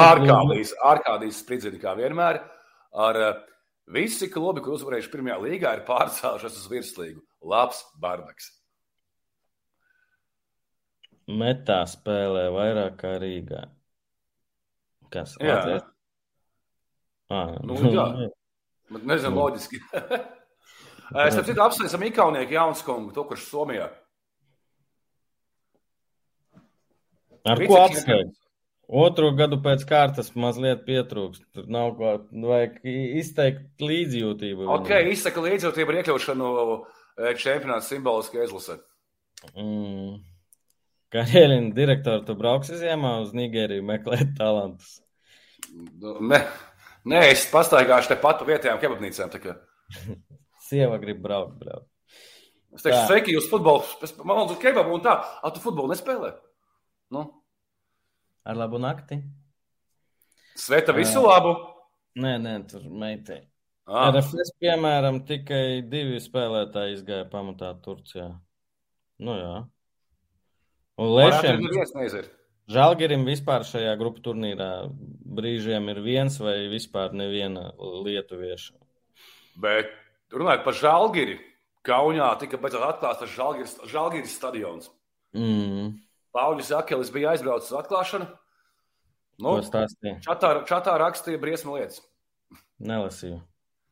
[0.00, 2.40] Ārkārtīs, ārkārtīs spridzini kā vienmēr.
[2.94, 3.42] Ar uh,
[3.90, 7.24] visi klubi, kur uzvarējuši pirmajā līgā, ir pārcēlušies uz virslīgu.
[7.44, 8.50] Labs bardaks.
[11.28, 13.64] Metā spēlē vairāk kā Rīgā.
[15.12, 15.36] Kas?
[15.40, 15.56] Jā.
[15.56, 15.90] Latvijas?
[17.32, 18.06] Ah, Nu, jā.
[18.92, 19.80] Bet nezinu, loģiski.
[21.24, 23.88] es tam citu apsveicam Ikaunieku Jaunskungu, to, kurš Somijā.
[27.44, 28.36] Ar ko apsveikt?
[28.84, 31.46] Otro gadu pēc kārtas mazliet pietrūkst.
[31.56, 32.10] Tur nav ko,
[32.44, 34.66] vajag izteikt līdzjūtību.
[34.76, 36.50] Ok, izsaka līdzjūtību ar iekļaušanu
[37.40, 38.76] čempionāta simboliskajā izlasē.
[39.54, 40.18] Mm.
[41.14, 44.98] Karjelina direktora, tu brauksi ziemā uz Nigēriju meklēt talantus?
[46.02, 46.40] Nē,
[47.08, 49.32] nē es pastaigāšu te pat pa vietējām kebabnīcām.
[50.68, 51.88] Sieva grib braukt, braukt.
[52.74, 53.86] Es teikšu, sveiki, jūs futbolu,
[54.26, 56.32] man lūdzu kebabu un tā, a tu futbolu nespēlē?
[57.14, 57.28] Nu?
[58.44, 59.18] Ar labu nakti.
[60.54, 61.54] Sveta visu labu.
[62.20, 63.42] Nē, nē, tur meitei.
[63.84, 64.08] Ah.
[64.12, 68.30] RFS, piemēram, tikai divi spēlētāji izgāja pamatā Turcijā.
[69.24, 69.56] Nu jā.
[71.00, 71.64] Un Lešiem,
[72.70, 74.86] Žalgirim vispār šajā grupu turnīrā
[75.36, 78.78] brīžiem ir viens vai vispār neviena lietuvieša.
[79.60, 79.90] Bet
[80.32, 81.36] runājot par Žalgiri,
[81.84, 84.88] Kaunijā tika beidzot atklāts Žalgiris, Žalgiris stadions.
[85.36, 85.98] Mm.
[86.34, 88.26] Pauļus Akelis bija aizbraucis uz atklāšanu.
[89.44, 89.56] Nu,
[90.22, 92.02] čatā, čatā rakstīja briesmu lietas.
[92.84, 93.40] Nelasīju.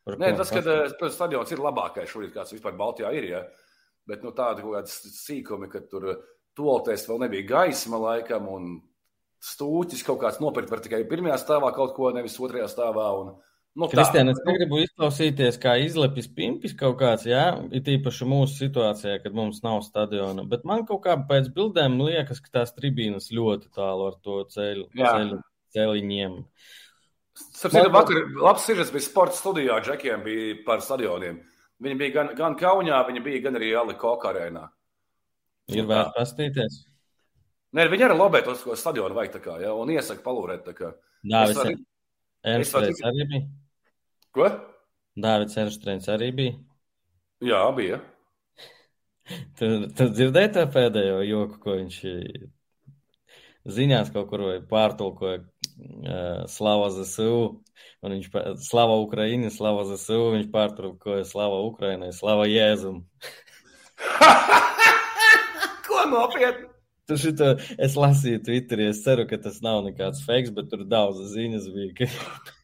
[0.03, 3.29] Par Nē, tas, ka protams, stadions ir labākais šobrīd, kāds vispār Baltijā ir.
[3.31, 3.43] Ja?
[4.09, 6.09] Bet nu, tāda kaut kāda sīkumi, ka tur
[6.59, 8.73] tolotēs vēl nebija gaisma laikam, un
[9.43, 13.07] stūķis kaut kāds nopirkt var tikai pirmajā stāvā kaut ko, nevis otrajā stāvā.
[13.23, 13.33] Un,
[13.77, 13.93] nu, tā.
[13.95, 19.33] Kristian, es negribu izklausīties kā izlepis pimpis kaut kāds, jā, it īpaši mūsu situācijā, kad
[19.37, 24.11] mums nav stadiona, bet man kaut kā pēc bildēm liekas, ka tās tribīnas ļoti tālu
[24.11, 25.15] ar to ceļu, Jā.
[25.17, 25.41] ceļu
[25.73, 26.37] ceļiņiem.
[27.33, 31.41] Starp citu, vakar labs sižets bija sporta studijā, džekiem bija par stadioniem.
[31.83, 34.67] Viņi bija gan, gan Kaunijā, viņi bija gan arī Ali Kokarēnā.
[35.73, 36.77] Ir vērts pastīties.
[37.73, 40.93] Nē, viņi arī lobē ko stadionu vajag tā kā, ja, un iesaka palūrēt tā kā.
[41.25, 41.81] Dāvis Es varu-
[42.45, 43.49] Ernstrēns varu- arī bija.
[44.33, 44.49] Ko?
[45.23, 46.57] Dāvids Ernstrēns arī bija.
[47.45, 48.01] Jā, bija.
[49.57, 51.99] Tu, tu dzirdēji tā pēdējo joku, ko viņš
[53.71, 57.37] ziņās kaut kur pārtulkoja uh, Slava ZSU.
[58.03, 63.05] Un viņš pa- Slava Ukraiņa, Slava ZSU, viņš pārtulkoja Slava Ukrainai, Slava Jēzum.
[65.87, 66.67] Ko nopietni?
[67.07, 67.53] Tu šito,
[67.83, 71.95] es lasīju Twitterī, es ceru, ka tas nav nekāds fakes, bet tur daudz ziņas bija.
[72.03, 72.11] Ka...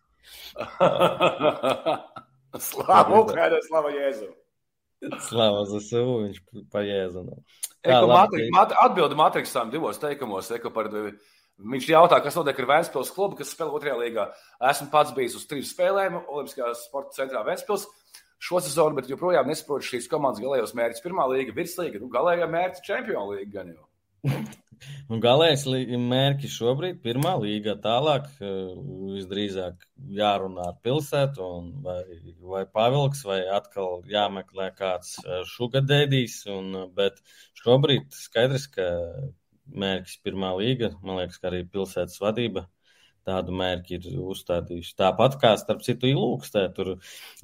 [2.58, 4.28] Slāva Ukraiņai, slāva Jēzu.
[5.28, 6.38] Slava ZSU, viņš
[6.72, 7.36] pa Jēzunu.
[7.86, 10.48] Eko labi, Matri- Mat- Atbildi Matriksam divos teikumos.
[10.56, 14.26] Eko par, viņš jautā, kas notiek ar Vēnspils klubu, kas spēlē otrajā līgā.
[14.70, 17.86] Esmu pats bijis uz trīs spēlēm Olimpiskajā sporta centrā Vēnspils
[18.42, 21.02] šo sezonu, bet joprojām nesaprotu šīs komandas galējos mērķus.
[21.04, 23.86] Pirmā līga, virslīga, nu galējā mērķa čempionu līga gan jau.
[25.08, 25.64] Un galējais
[26.12, 27.76] mērķis šobrīd ir pirmā līga.
[27.84, 28.54] Tālāk eh,
[29.16, 29.84] visdrīzāk
[30.20, 31.98] jārunā ar pilsētu, un vai,
[32.54, 35.16] vai pavilks, vai atkal jāmeklē kāds
[35.56, 36.40] šugadēdīs.
[36.98, 37.22] Bet
[37.62, 38.88] šobrīd skaidrs, ka
[39.68, 40.94] mērķis ir pirmā līga.
[41.02, 42.68] Man liekas, ka arī pilsētas vadība
[43.28, 44.94] tādu mērķi ir uzstādījuši.
[44.98, 46.94] Tāpat kā starp citu ilūkstē, tur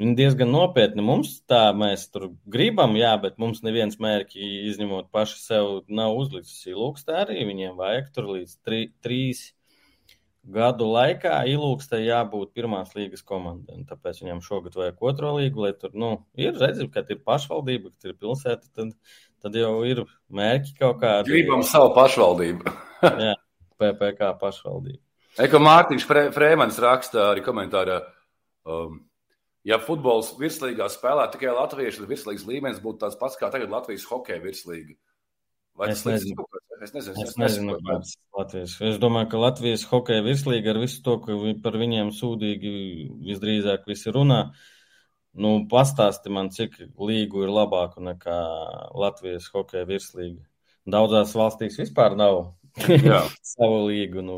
[0.01, 1.05] viņi diezgan nopietni.
[1.05, 6.72] Mums tā mēs tur gribam, jā, bet mums neviens mērķi, izņemot paši sev, nav uzlicis
[6.72, 7.43] ilūkstē arī.
[7.51, 9.51] Viņiem vajag tur līdz tri, trīs
[10.45, 13.80] gadu laikā ilūkstē jābūt pirmās līgas komandai.
[13.89, 18.12] Tāpēc viņam šogad vajag otro līgu, lai tur, nu, ir redzams, ka ir pašvaldība, ka
[18.12, 18.93] ir pilsēta, tad,
[19.45, 21.32] tad jau ir mērķi kaut kādi.
[21.32, 22.76] Gribam savu pašvaldību.
[23.05, 23.35] Jā,
[23.80, 25.03] PPK pašvaldība.
[25.43, 28.01] Eko Mārtiņš Frē- Frēmans raksta arī komentārā.
[28.64, 29.01] Um,
[29.66, 34.07] ja futbols virslīgā spēlē tikai latvieši, tad virslīgas līmenis būtu tāds pats kā tagad Latvijas
[34.11, 34.95] hokeja virslīga.
[35.74, 36.37] Vai Es nezinu.
[36.39, 36.61] kaut?
[36.85, 37.22] Es nezinu.
[37.24, 38.76] Es nezinu, kāds ir Latvijas.
[38.80, 42.72] Es domāju, ka Latvijas hokeja virslīga ar visu to, ka par viņiem sūdīgi
[43.26, 44.41] visdrīzāk visi runā.
[45.35, 48.37] Nu, pastāsti man, cik līgu ir labāku nekā
[48.95, 50.45] Latvijas hokeja virslīga.
[50.87, 52.53] Daudzās valstīs vispār nav
[53.55, 54.37] savu līgu, nu,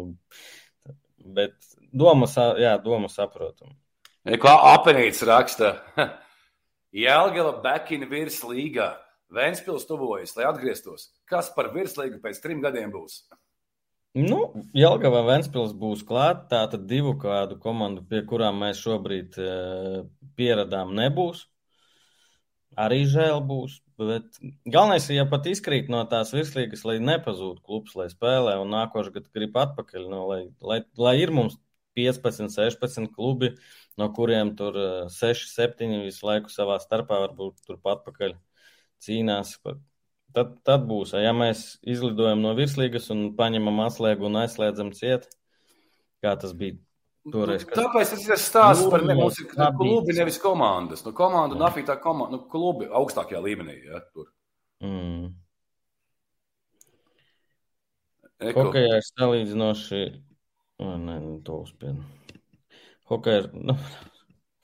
[1.35, 1.57] bet
[1.93, 2.29] doma,
[2.61, 3.75] jā, doma saprotam.
[4.43, 5.75] Kā apenīts raksta,
[6.97, 8.95] Jēlgala bekina virslīgā.
[9.37, 11.11] Vēnspils tuvojas, lai atgrieztos.
[11.27, 13.25] Kas par virslīgu pēc trim gadiem būs?
[14.17, 14.39] Nu,
[14.73, 19.49] Jelgavā Vēnspils būs klāt, tātad divu kādu komandu, pie kurām mēs šobrīd e,
[20.39, 21.43] pieradām, nebūs.
[22.77, 24.37] Arī žēl būs, bet
[24.69, 29.15] galvenais ir, ja pat izkrīt no tās virslīgas, lai nepazūd klubs, lai spēlē un nākošais
[29.15, 31.57] gads grib atpakaļ, nu, lai, lai, lai ir mums
[31.97, 33.55] 15, 16 klubi,
[33.97, 34.77] no kuriem tur
[35.15, 38.37] 6, e, 7 visu laiku savā starpā varbūt turpat atpakaļ
[39.07, 39.57] cīnās
[40.37, 41.15] tad, tad būs.
[41.17, 45.31] Ja mēs izlidojam no virslīgas un paņemam atslēgu un aizslēdzam ciet,
[46.21, 46.77] kā tas bija
[47.33, 47.65] toreiz.
[47.69, 47.79] Kas...
[47.79, 51.05] Tāpēc tas ir stāsts par ne, mums ir klubi, nevis komandas.
[51.07, 53.79] Nu, komanda, nafī tā komanda, nu, klubi augstākajā līmenī.
[53.89, 54.31] Ja, tur.
[54.85, 55.33] Mm.
[58.57, 60.05] Hokejā ir salīdzinoši.
[60.85, 62.05] O, nē, nu, to uzspiedu.
[63.11, 63.51] Hokejā ir.
[63.73, 63.79] Nu,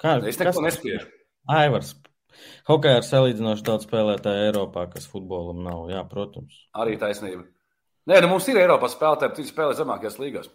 [0.00, 1.08] kā, es neko nespiežu.
[1.50, 1.94] Aivars
[2.68, 5.84] Hokejā ir salīdzinoši daudz spēlētāju Eiropā, kas futbolam nav.
[5.92, 6.64] Jā, protams.
[6.78, 7.44] Arī taisnība.
[8.10, 10.50] Nē, nu mums ir Eiropā spēlētāji, kas spēlē zemākajās līgās.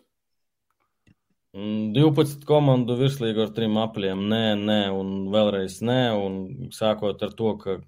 [1.57, 4.23] 12 mm, komandu virslīga ar trim apļiem.
[4.31, 6.01] Nē, nē, un vēlreiz nē.
[6.21, 6.33] Un
[6.75, 7.79] sākot ar to, ka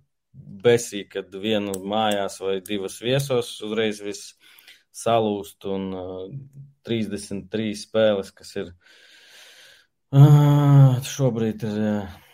[0.64, 4.34] besī, kad viena mājās vai divas viesos uzreiz viss
[4.96, 6.26] salūst un uh,
[6.90, 8.74] 33 spēles, kas ir
[10.18, 11.86] uh, šobrīd ir.
[11.92, 12.26] Uh,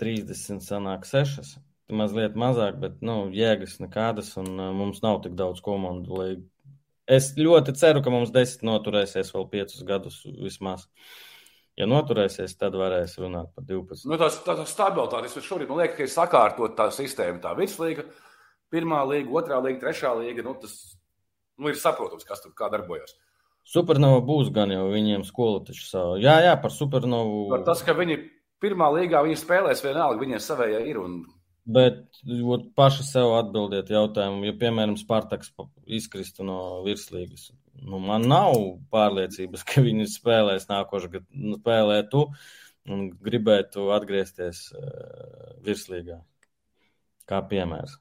[0.00, 1.58] 30 sanāk 6.
[1.90, 6.16] Mazliet mazāk, bet nu, jēgas nekādas, un uh, mums nav tik daudz komandu.
[6.16, 6.30] Lai...
[7.10, 10.86] Es ļoti ceru, ka mums 10 noturēsies vēl 5 gadus vismaz.
[11.78, 14.06] Ja noturēsies, tad varēs runāt par 12.
[14.10, 18.04] Nu, tā, tā stabilitāte, es šorīt man liekas, ka ir sakārtot tā sistēma, tā virslīga,
[18.70, 20.44] pirmā līga, otrā līga, trešā līga.
[20.46, 20.76] Nu, tas
[21.60, 23.16] nu, ir saprotams, kas tur kā darbojas.
[23.70, 26.16] Supernova būs gan jau viņiem skola taču savu.
[26.22, 27.48] Jā, jā, par supernovu.
[27.52, 28.18] Par tas, ka viņi
[28.62, 31.00] pirmā līgā viņi spēlēs vienalga, viņiem savējā ir.
[31.00, 31.20] Un...
[31.70, 35.52] Bet ot, paši sev atbildiet jautājumu, ja, piemēram, Spartaks
[35.96, 37.50] izkristu no virslīgas.
[37.80, 38.56] Nu, man nav
[38.92, 42.26] pārliecības, ka viņi spēlēs nākošais gads, nu, spēlē tu
[42.90, 46.20] un gribētu atgriezties uh, virslīgā.
[47.30, 47.94] Kā piemērs.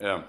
[0.00, 0.20] Jā.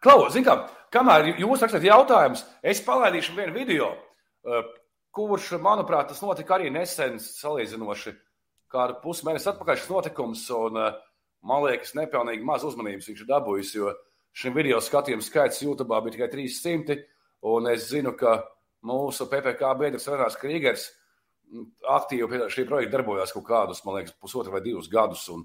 [0.00, 0.56] Klau, kā,
[0.94, 4.64] kamēr jūs rakstat jautājumus, es palaidīšu vienu video, uh,
[5.12, 8.20] kurš, manuprāt, tas notika arī nesen salīdzinoši uh,
[8.70, 10.98] kādu pusmēnesi atpakaļ šis notikums, un eh,
[11.46, 13.94] man liekas, nepilnīgi maz uzmanības viņš ir dabūjis, jo
[14.36, 16.96] šim video skatījumu skaits YouTube bija tikai 300,
[17.50, 18.38] un es zinu, ka
[18.86, 20.88] mūsu PPC biedrs Renārs Krīgers
[21.90, 25.42] aktīvi pie šī projekta darbojās kaut kādus, man liekas, pusotru vai divus gadus, un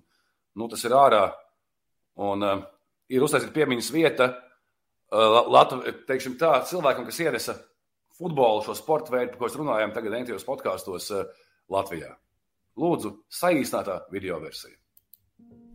[0.55, 1.23] nu, tas ir ārā,
[2.21, 2.65] un uh,
[3.09, 7.57] ir uztaisīta piemiņas vieta uh, Latvijā, teiksim tā, cilvēkam, kas ienesa
[8.15, 11.25] futbolu, šo sporta veidu, par ko mēs runājam tagad entajos podkāstos uh,
[11.73, 12.13] Latvijā.
[12.79, 14.75] Lūdzu, saīsinātā video versija.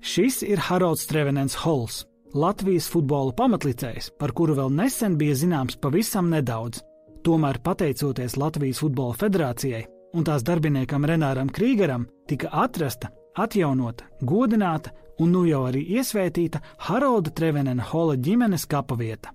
[0.01, 6.29] Šis ir Haralds Trevenens Hols, Latvijas futbola pamatlicējs, par kuru vēl nesen bija zināms pavisam
[6.31, 6.79] nedaudz.
[7.27, 9.81] Tomēr, pateicoties Latvijas Futbola Federācijai
[10.15, 17.35] un tās darbiniekam Renāram Krīgeram, tika atrasta, atjaunota, godināta un nu jau arī iesvētīta Haralda
[17.35, 19.35] Trevenena Hola ģimenes kapavieta.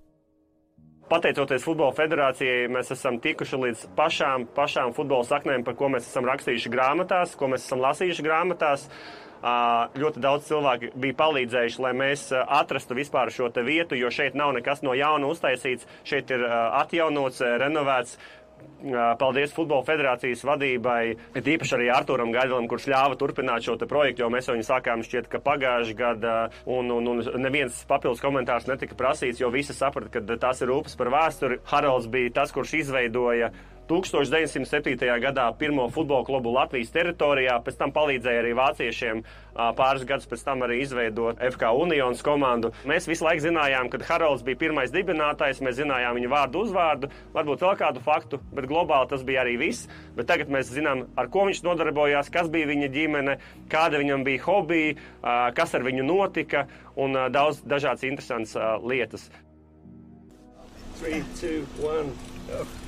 [1.11, 6.25] Pateicoties Futbola federācijai, mēs esam tikuši līdz pašām, pašām futbola saknēm, par ko mēs esam
[6.31, 8.87] rakstījuši grāmatās, ko mēs esam lasījuši grāmatās.
[9.45, 14.81] Ļoti daudz cilvēku bija palīdzējuši, lai mēs atrastu vispār šo vietu, jo šeit nav nekas
[14.81, 15.85] no jauna uztaisīts.
[16.07, 18.17] Šeit ir atjaunots, renovēts
[19.19, 24.29] Paldies Futbola federācijas vadībai, it īpaši arī Arturam Gaidelam, kurš ļāva turpināt šo projektu, jo
[24.33, 26.35] mēs viņu sākām šķiet, ka pagājuši gada,
[26.69, 30.97] un, un, un neviens papildus komentārs netika prasīts, jo visi saprata, ka tas ir rūpes
[30.99, 31.61] par vēsturi.
[31.71, 33.51] Haralds bija tas, kurš izveidoja
[33.89, 34.97] 1907.
[35.21, 39.21] gadā pirmo futbola klubu Latvijas teritorijā, pēc tam palīdzēja arī vāciešiem
[39.77, 42.73] pāris gadus pēc tam arī izveidot FK Unionas komandu.
[42.89, 47.63] Mēs visu laiku zinājām, ka Haralds bija pirmais dibinātājs, mēs zinājām viņa vārdu, uzvārdu, varbūt
[47.63, 49.89] vēl kādu faktu, bet globāli tas bija arī viss.
[50.17, 53.37] Bet tagad mēs zinām, ar ko viņš nodarbojās, kas bija viņa ģimene,
[53.71, 54.95] kāda viņam bija hobija,
[55.55, 56.67] kas ar viņu notika
[56.99, 59.29] un daudz dažādas interesantas lietas.
[61.01, 62.11] 3, 2, 1,
[62.47, 62.84] go!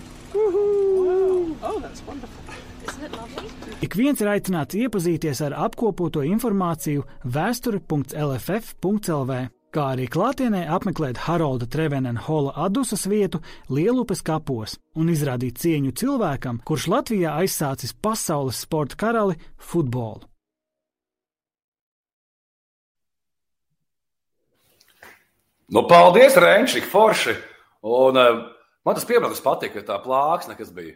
[3.82, 7.04] Ik viens er ir aicināts iepazīties ar apkopoto informāciju
[7.36, 9.32] vēsture.lff.lv,
[9.72, 13.38] kā arī klātienē apmeklēt Harolda Trevenena Hola adusas vietu
[13.70, 19.36] Lielupes kapos un izrādīt cieņu cilvēkam, kurš Latvijā aizsācis pasaules sporta karali-
[19.70, 20.26] futbolu.
[25.70, 27.36] Nu, paldies, Renčik, Forši!
[27.84, 28.57] Un, uh
[28.88, 30.96] man tas piemērs patika, tā plāksne, kas bija.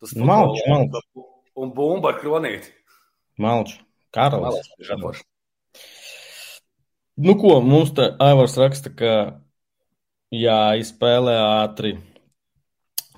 [0.00, 0.96] Tas Malč, malč.
[1.60, 2.72] Un bumba ar kronīti.
[3.40, 3.76] Malč,
[4.16, 4.56] karalis.
[4.56, 5.26] Malč, tiešām forši.
[7.20, 9.12] Nu, ko mums te Aivars raksta, ka
[10.32, 11.98] jāizspēlē ātri.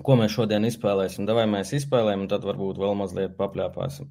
[0.03, 1.29] Ko mēs šodien izspēlēsim?
[1.29, 4.09] Vai mēs izspēlējam, un tad varbūt vēl mazliet papļāpāsim.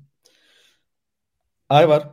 [1.73, 2.07] Aivar,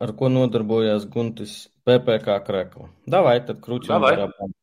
[0.00, 2.88] ar ko nodarbojās Guntis PPC krekla?
[3.06, 4.14] Davai, tad Davai.
[4.16, 4.54] drabām.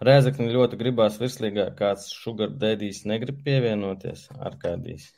[0.00, 5.10] Rēzakni ļoti gribās virslīgā, kāds šugar dēdīs negrib pievienoties ar kādīs,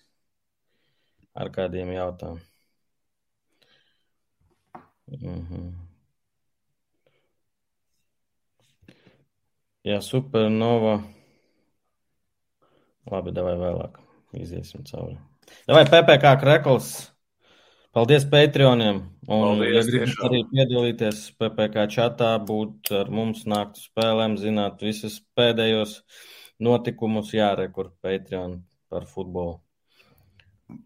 [1.38, 2.48] ar kādiem jautājumiem.
[5.12, 5.70] Mhm.
[9.84, 11.02] Jā, supernova.
[13.10, 13.98] Labi, davai vēlāk.
[14.38, 15.18] Iziesim cauri.
[15.66, 17.11] Davai PPC krekls.
[17.92, 19.02] Paldies Patreoniem.
[19.28, 24.80] Un, Paldies, ja gribat arī piedalīties PPC čatā, būt ar mums, nākt uz spēlēm, zināt
[24.80, 25.98] visus pēdējos
[26.62, 29.58] notikumus, jāre, kur Patreon par futbolu.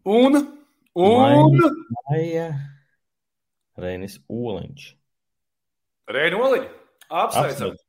[0.02, 0.40] Un,
[0.98, 1.56] un
[2.08, 2.48] Maija
[3.78, 4.90] Reinis Oliņš.
[6.10, 6.70] Reina Oliņa.
[7.06, 7.50] Apsveicam.
[7.52, 7.82] Apsveic.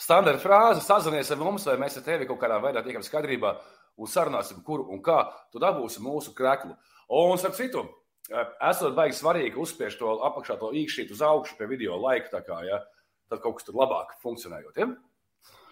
[0.00, 3.52] Standarta frāze, sazinies ar mums, vai mēs ar tevi kaut kādā veidā tiekam skaidrībā
[4.00, 6.72] un sarunāsim, kur un kā tu dabūsi mūsu kreklu.
[7.10, 7.82] Un, starp citu,
[8.30, 12.82] esot baigi svarīgi uzspiež to apakšā to īkšķīt uz augšu pie video laika, kā, ja,
[13.30, 14.80] tad kaut kas tur labāk funkcionējot.
[14.80, 14.90] Ja?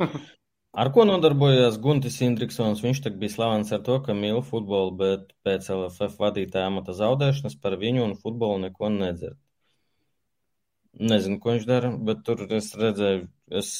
[0.79, 2.83] Ar ko nodarbojās Guntis Indriksons?
[2.85, 7.79] Viņš bija slavens ar to, ka mīl futbolu, bet pēc LFF vadītāja amata zaudēšanas par
[7.81, 9.39] viņu un futbolu neko nedzird.
[10.99, 13.25] Nezinu, ko viņš dara, bet tur es redzēju,
[13.59, 13.71] es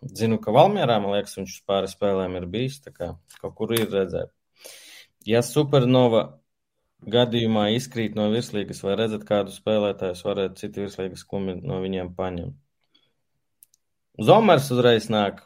[0.00, 3.12] zinu, ka Valmierā, man liekas, viņš pāris spēlēm ir bijis, tā kā
[3.42, 4.30] kaut kur ir redzēt.
[5.26, 6.39] Ja Supernova
[7.08, 12.58] gadījumā izkrīt no virslīgas, vai redzat kādu spēlētājus, varētu citi virslīgas klumi no viņiem paņemt?
[14.20, 15.40] Zomers uzreiz nāk,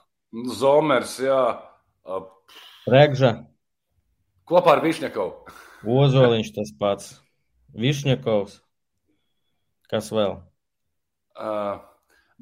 [0.59, 1.41] Zomers, jā,
[2.91, 3.31] Regža,
[4.51, 5.55] kopā ar Višņakovu.
[6.03, 7.13] Ozoliņš tas pats,
[7.79, 8.59] Višņakovs.
[9.93, 10.41] Kas vēl?
[11.39, 11.77] Uh,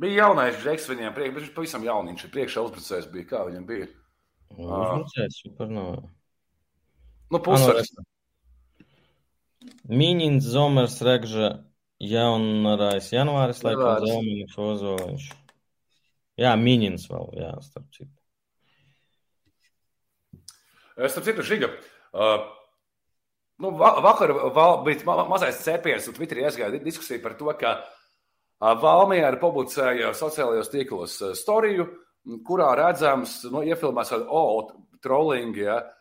[0.01, 3.91] bija jaunais žeks viņiem, priek, bet viņš pavisam jauniņš, priekšā uzbrucējs bija, kā viņam bija.
[4.57, 6.01] Uzbrucējs, supernovā.
[7.33, 7.93] Nu, pusvaras.
[9.93, 11.51] Mīņins, Zomers, Regža,
[12.03, 14.11] Jaunarājs, Janvāris, laikam, Janvāris.
[14.13, 15.29] Zelmiņš, Ozoliņš.
[16.43, 18.11] Jā, Mīņins vēl, jā, starp citu.
[20.97, 21.71] Es tam citu žiga.
[22.13, 22.45] Uh,
[23.63, 27.49] nu, va- vakar val, bija ma mazais cepiens, un Twitterī aizgāja di- diskusija par to,
[27.59, 31.89] ka uh, Valmiera publicēja sociālajos tīklos uh, storiju,
[32.47, 34.43] kurā redzams, nu, iefilmēs ar O,
[35.03, 35.99] trollingi, ja, eh,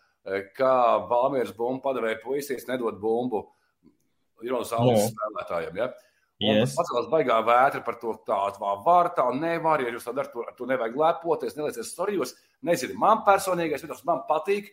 [0.57, 0.75] kā
[1.09, 3.47] Valmieras bumbu padevēja puisīs nedod bumbu
[4.45, 5.11] Jonas Alvis Jā.
[5.13, 5.77] spēlētājiem.
[5.77, 5.91] Ja.
[6.41, 6.73] Un Yes.
[6.73, 8.37] pacēlās baigā vētra par to, tā
[8.83, 12.33] var, tā nevar, ja jūs tā darat, to, ar to nevajag lepoties, nelieciet storijos.
[12.63, 14.71] Nezinu, man personīgais, viedoklis, man patīk,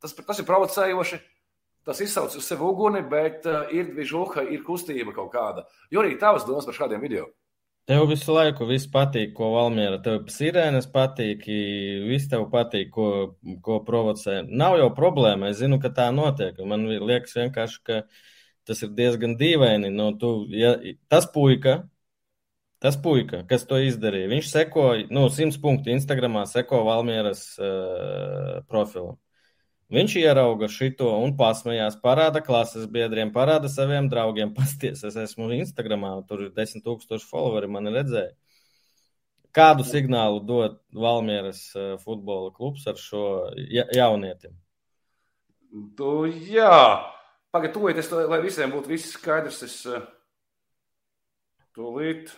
[0.00, 1.20] tas, tas ir provocējoši,
[1.88, 5.64] tas izsauc uz sevi uguni, bet uh, ir vižuha, ir kustība kaut kāda.
[5.90, 7.30] Jo arī tavas domas par šādiem video.
[7.86, 10.00] Tev visu laiku viss patīk, ko Valmiera.
[10.02, 11.44] Tev sirēnas patīk,
[12.08, 13.10] viss tev patīk, ko,
[13.62, 14.40] ko provocē.
[14.62, 16.58] Nav jau problēma, es zinu, ka tā notiek.
[16.66, 18.00] Man liekas vienkārši, ka
[18.66, 19.92] tas ir diezgan dīvaini.
[19.94, 20.74] Nu, tu, ja,
[21.12, 21.76] tas puika,
[22.82, 29.14] tas puika, kas to izdarīja, viņš seko, nu, simts punktu Instagramā seko Valmieras uh, profilam.
[29.94, 34.50] Viņš ierauga šito un pasmējās, parāda klases biedriem, parāda saviem draugiem.
[34.56, 38.32] Pasties, es esmu Instagramā, tur ir desmit tūkstoši followeri, mani redzēja.
[39.54, 43.22] Kādu signālu dod Valmieras uh, futbola klubs ar šo
[43.72, 44.56] ja jaunietim?
[45.96, 46.10] Tu,
[46.50, 46.74] jā,
[47.54, 50.02] pagaidi, tūlīt, es, lai visiem būtu viss skaidrs, es uh,
[51.78, 52.34] tūlīt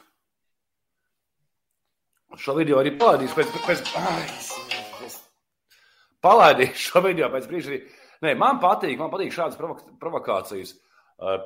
[2.37, 3.89] šo video arī palaidīšu pēc, pēc,
[4.37, 4.78] es
[6.25, 7.81] palaidīšu šo video pēc brīža.
[8.25, 10.75] Nē, man patīk, man patīk šādas provok provokācijas.
[11.19, 11.39] Uh,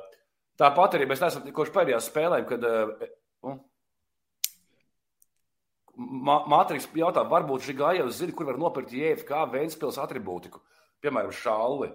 [0.59, 3.07] Tāpat arī mēs neesam tikuši pēdējās spēlēm, kad uh,
[5.97, 10.61] Ma- Matrix jautā, varbūt šī gāja uz zini, kur var nopirkt JFK Vēnspils atribūtiku,
[11.05, 11.91] piemēram, šalli.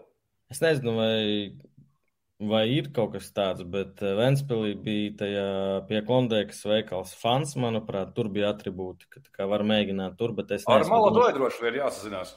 [0.54, 1.18] Es nezinu, vai,
[2.50, 5.48] vai ir kaut kas tāds, bet Ventspilī bija tajā
[5.90, 10.54] pie Klondēkas veikals fans, manuprāt, tur bija atribūti, ka tā kā var mēģināt tur, bet
[10.54, 12.36] es Ar neesmu malo to ir droši vien jāsazinās.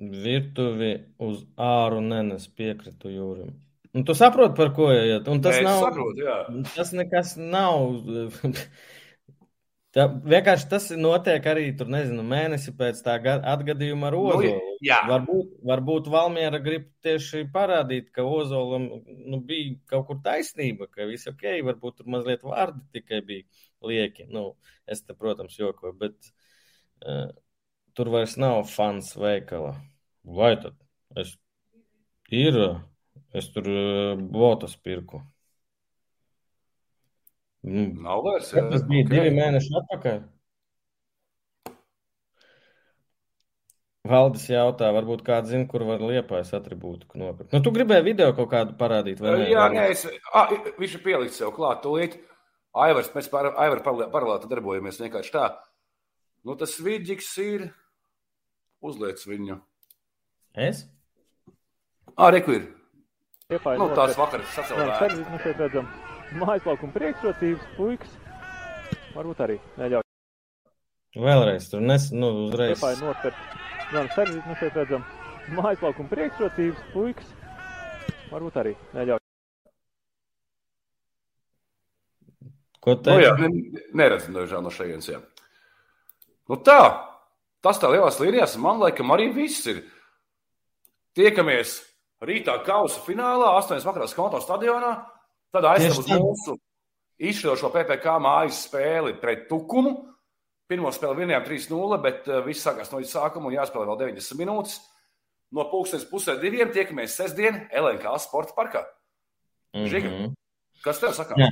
[0.00, 3.52] Virtuvi uz āru nenes piekritu jūrim.
[3.94, 5.28] Un tu saproti, par ko iet.
[5.30, 5.84] Un tas Nē, nav.
[5.84, 6.38] saprotu, jā.
[6.74, 8.00] Tas nekas nav.
[9.94, 13.12] Tā, vienkārši tas notiek arī tur, nezinu, mēnesi pēc tā
[13.52, 14.48] atgadījuma ar Ozolu.
[14.50, 14.96] Nu, jā.
[15.06, 21.30] varbūt, varbūt Valmiera grib tieši parādīt, ka Ozolam nu, bija kaut kur taisnība, ka viss
[21.30, 23.46] ok, varbūt tur mazliet vārdi tikai bija
[23.86, 24.26] lieki.
[24.34, 24.48] Nu,
[24.90, 26.18] es te, protams, jokoju, bet
[27.06, 27.30] uh,
[27.96, 29.74] tur vairs nav fans veikala.
[30.24, 30.76] Vai tad
[31.20, 31.34] es
[32.32, 32.58] ir,
[33.34, 35.22] es tur uh, botas pirku.
[37.64, 38.52] Nu, Nav vairs.
[38.52, 39.10] Tas bija okay.
[39.12, 40.22] divi mēneši atpakaļ.
[44.04, 47.54] Valdis jautā, varbūt kāds zina, kur var liepājas atribūtu nopirkt.
[47.54, 49.46] Nu, tu gribēji video kaut kādu parādīt, vai ne?
[49.48, 50.42] Jā, nē, es, a,
[50.76, 52.18] viņš ir pieliks sev klāt tūlīt.
[52.84, 53.80] Aivars, mēs par Aivaru
[54.12, 55.46] paralēli darbojamies vienkārši tā.
[56.44, 57.64] Nu, tas vidģiks ir.
[58.84, 59.58] Uzliec viņu.
[60.60, 60.84] Es?
[62.20, 62.66] Reku ir.
[63.48, 64.98] Nu, tās vakaras sacēlā.
[65.30, 65.88] Nu, šeit redzam
[66.40, 68.12] mājaslaukuma priekšrocības, puikas.
[69.14, 70.04] Varbūt arī neļauj.
[71.24, 72.74] Vēlreiz tur nes, nu, uzreiz.
[72.74, 73.58] Liepāja nopirkt.
[73.92, 75.04] Gan servis, nu šeit redzam
[75.54, 77.32] mājaslaukuma priekšrocības, puikas.
[78.32, 79.22] Varbūt arī neļauj.
[82.84, 83.14] Ko te?
[83.14, 85.22] Nu, jā, ne, neredzam dažā no šajienes, jā.
[86.50, 86.80] Nu tā,
[87.64, 89.82] tas tā lielās līnijās, man laikam arī viss ir.
[91.16, 91.78] Tiekamies
[92.24, 93.80] rītā kausa finālā, 8.
[93.86, 94.94] vakarā Skonto stadionā.
[95.54, 96.56] Tad aizstāv uz mūsu
[97.22, 99.94] izšķirošo PPC mājas spēli pret Tukumu.
[100.68, 104.78] Pirmo spēli vienojām 3-0, bet uh, viss sākās no sākuma un jāspēlē vēl 90 minūtes.
[105.54, 108.82] No pulkstenes pusē diviem tiekamies sestdien LNK sporta parkā.
[109.74, 109.88] Mm -hmm.
[109.88, 110.10] Žiga,
[110.82, 111.38] kas tev sakām?
[111.38, 111.50] Jā.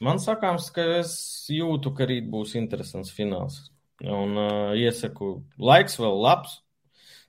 [0.00, 3.71] Man sakāms, ka es jūtu, ka rīt būs interesants fināls.
[4.02, 6.60] Un uh, iesaku, laiks vēl labs.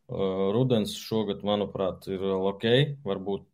[0.09, 2.69] Uh, rudens šogad, manuprāt, ir vēl ok.
[3.07, 3.49] Varbūt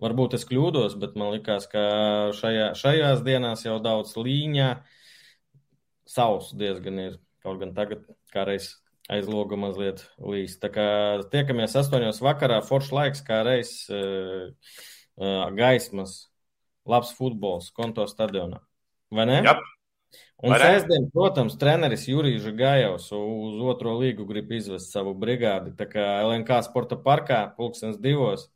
[0.00, 1.80] Varbūt es kļūdos, bet man liekas, ka
[2.32, 4.70] šajā, šajās dienās jau daudz līņā
[6.08, 7.18] sausu diezgan ir.
[7.44, 8.70] Kaut gan tagad kā reiz
[9.12, 10.60] aiz loga mazliet līst.
[10.62, 10.86] Tā kā
[11.32, 14.48] tiekamies astoņos vakarā, foršs laiks, kā reiz uh,
[15.20, 16.30] uh, gaismas,
[16.88, 18.62] labs futbols, konto stadionā.
[19.12, 19.40] Vai ne?
[19.44, 19.56] Jā.
[20.40, 25.74] Un sēsdien, protams, treneris Jurijs Gājovs uz otro līgu grib izvest savu brigādi.
[25.76, 28.48] Tā kā LNK sporta parkā, pulkstens divos.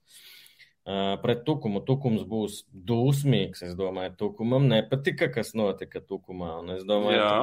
[0.85, 3.63] Pret Tukumu Tukums būs dusmīgs.
[3.69, 6.59] Es domāju, Tukumam nepatika, kas notika Tukumā.
[6.63, 7.37] Un es domāju, Jā.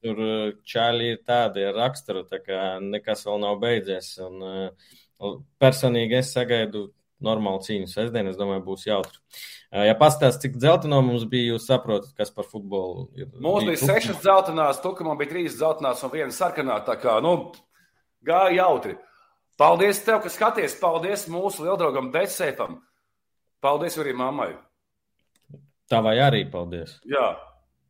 [0.00, 4.14] tur, tur čāļi ir tādi ar raksturu, tā kā nekas vēl nav beidzies.
[4.24, 4.44] Un,
[5.60, 6.88] personīgi es sagaidu
[7.24, 8.28] normālu cīņu sestdien.
[8.28, 9.20] Es domāju, būs jautri.
[9.74, 13.26] Ja pastāstīs, cik dzelteno mums bija, jūs saprotat, kas par futbolu ir.
[13.42, 16.76] Mums bija sešas dzeltenās, Tukumam bija trīs dzeltenās un viena sarkanā.
[16.86, 17.32] Tā kā, nu,
[18.22, 18.94] gāja jautri.
[19.58, 20.76] Paldies tev, ka skaties.
[20.78, 22.78] Paldies mūsu lieldraugam Dēsēpam.
[23.64, 24.52] Paldies arī mammai.
[25.90, 27.00] Tavai arī paldies.
[27.10, 27.32] Jā,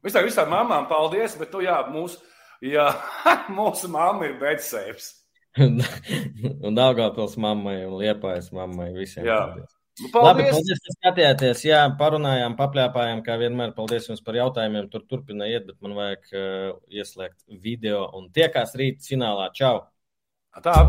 [0.05, 2.17] visām visām mamām paldies, bet tu jā, mūsu,
[2.65, 2.89] jā,
[3.61, 5.13] mūsu mamma ir Dēsēps.
[5.61, 9.29] un Dāngāpils mammai un Liepājas mammai visiem.
[9.29, 9.43] Jā.
[9.51, 9.81] Paldies.
[9.95, 10.27] Paldies.
[10.27, 11.61] Labi, paldies, ka skatījāties.
[11.69, 13.77] Jā, parunājām, papļāpājām, kā vienmēr.
[13.77, 14.89] Paldies jums par jautājumiem.
[14.91, 19.53] Tur turpinājiet, bet man vajag uh, ieslēgt video un tiekās rīt finālā.
[19.55, 19.77] Čau!
[20.65, 20.81] Tā!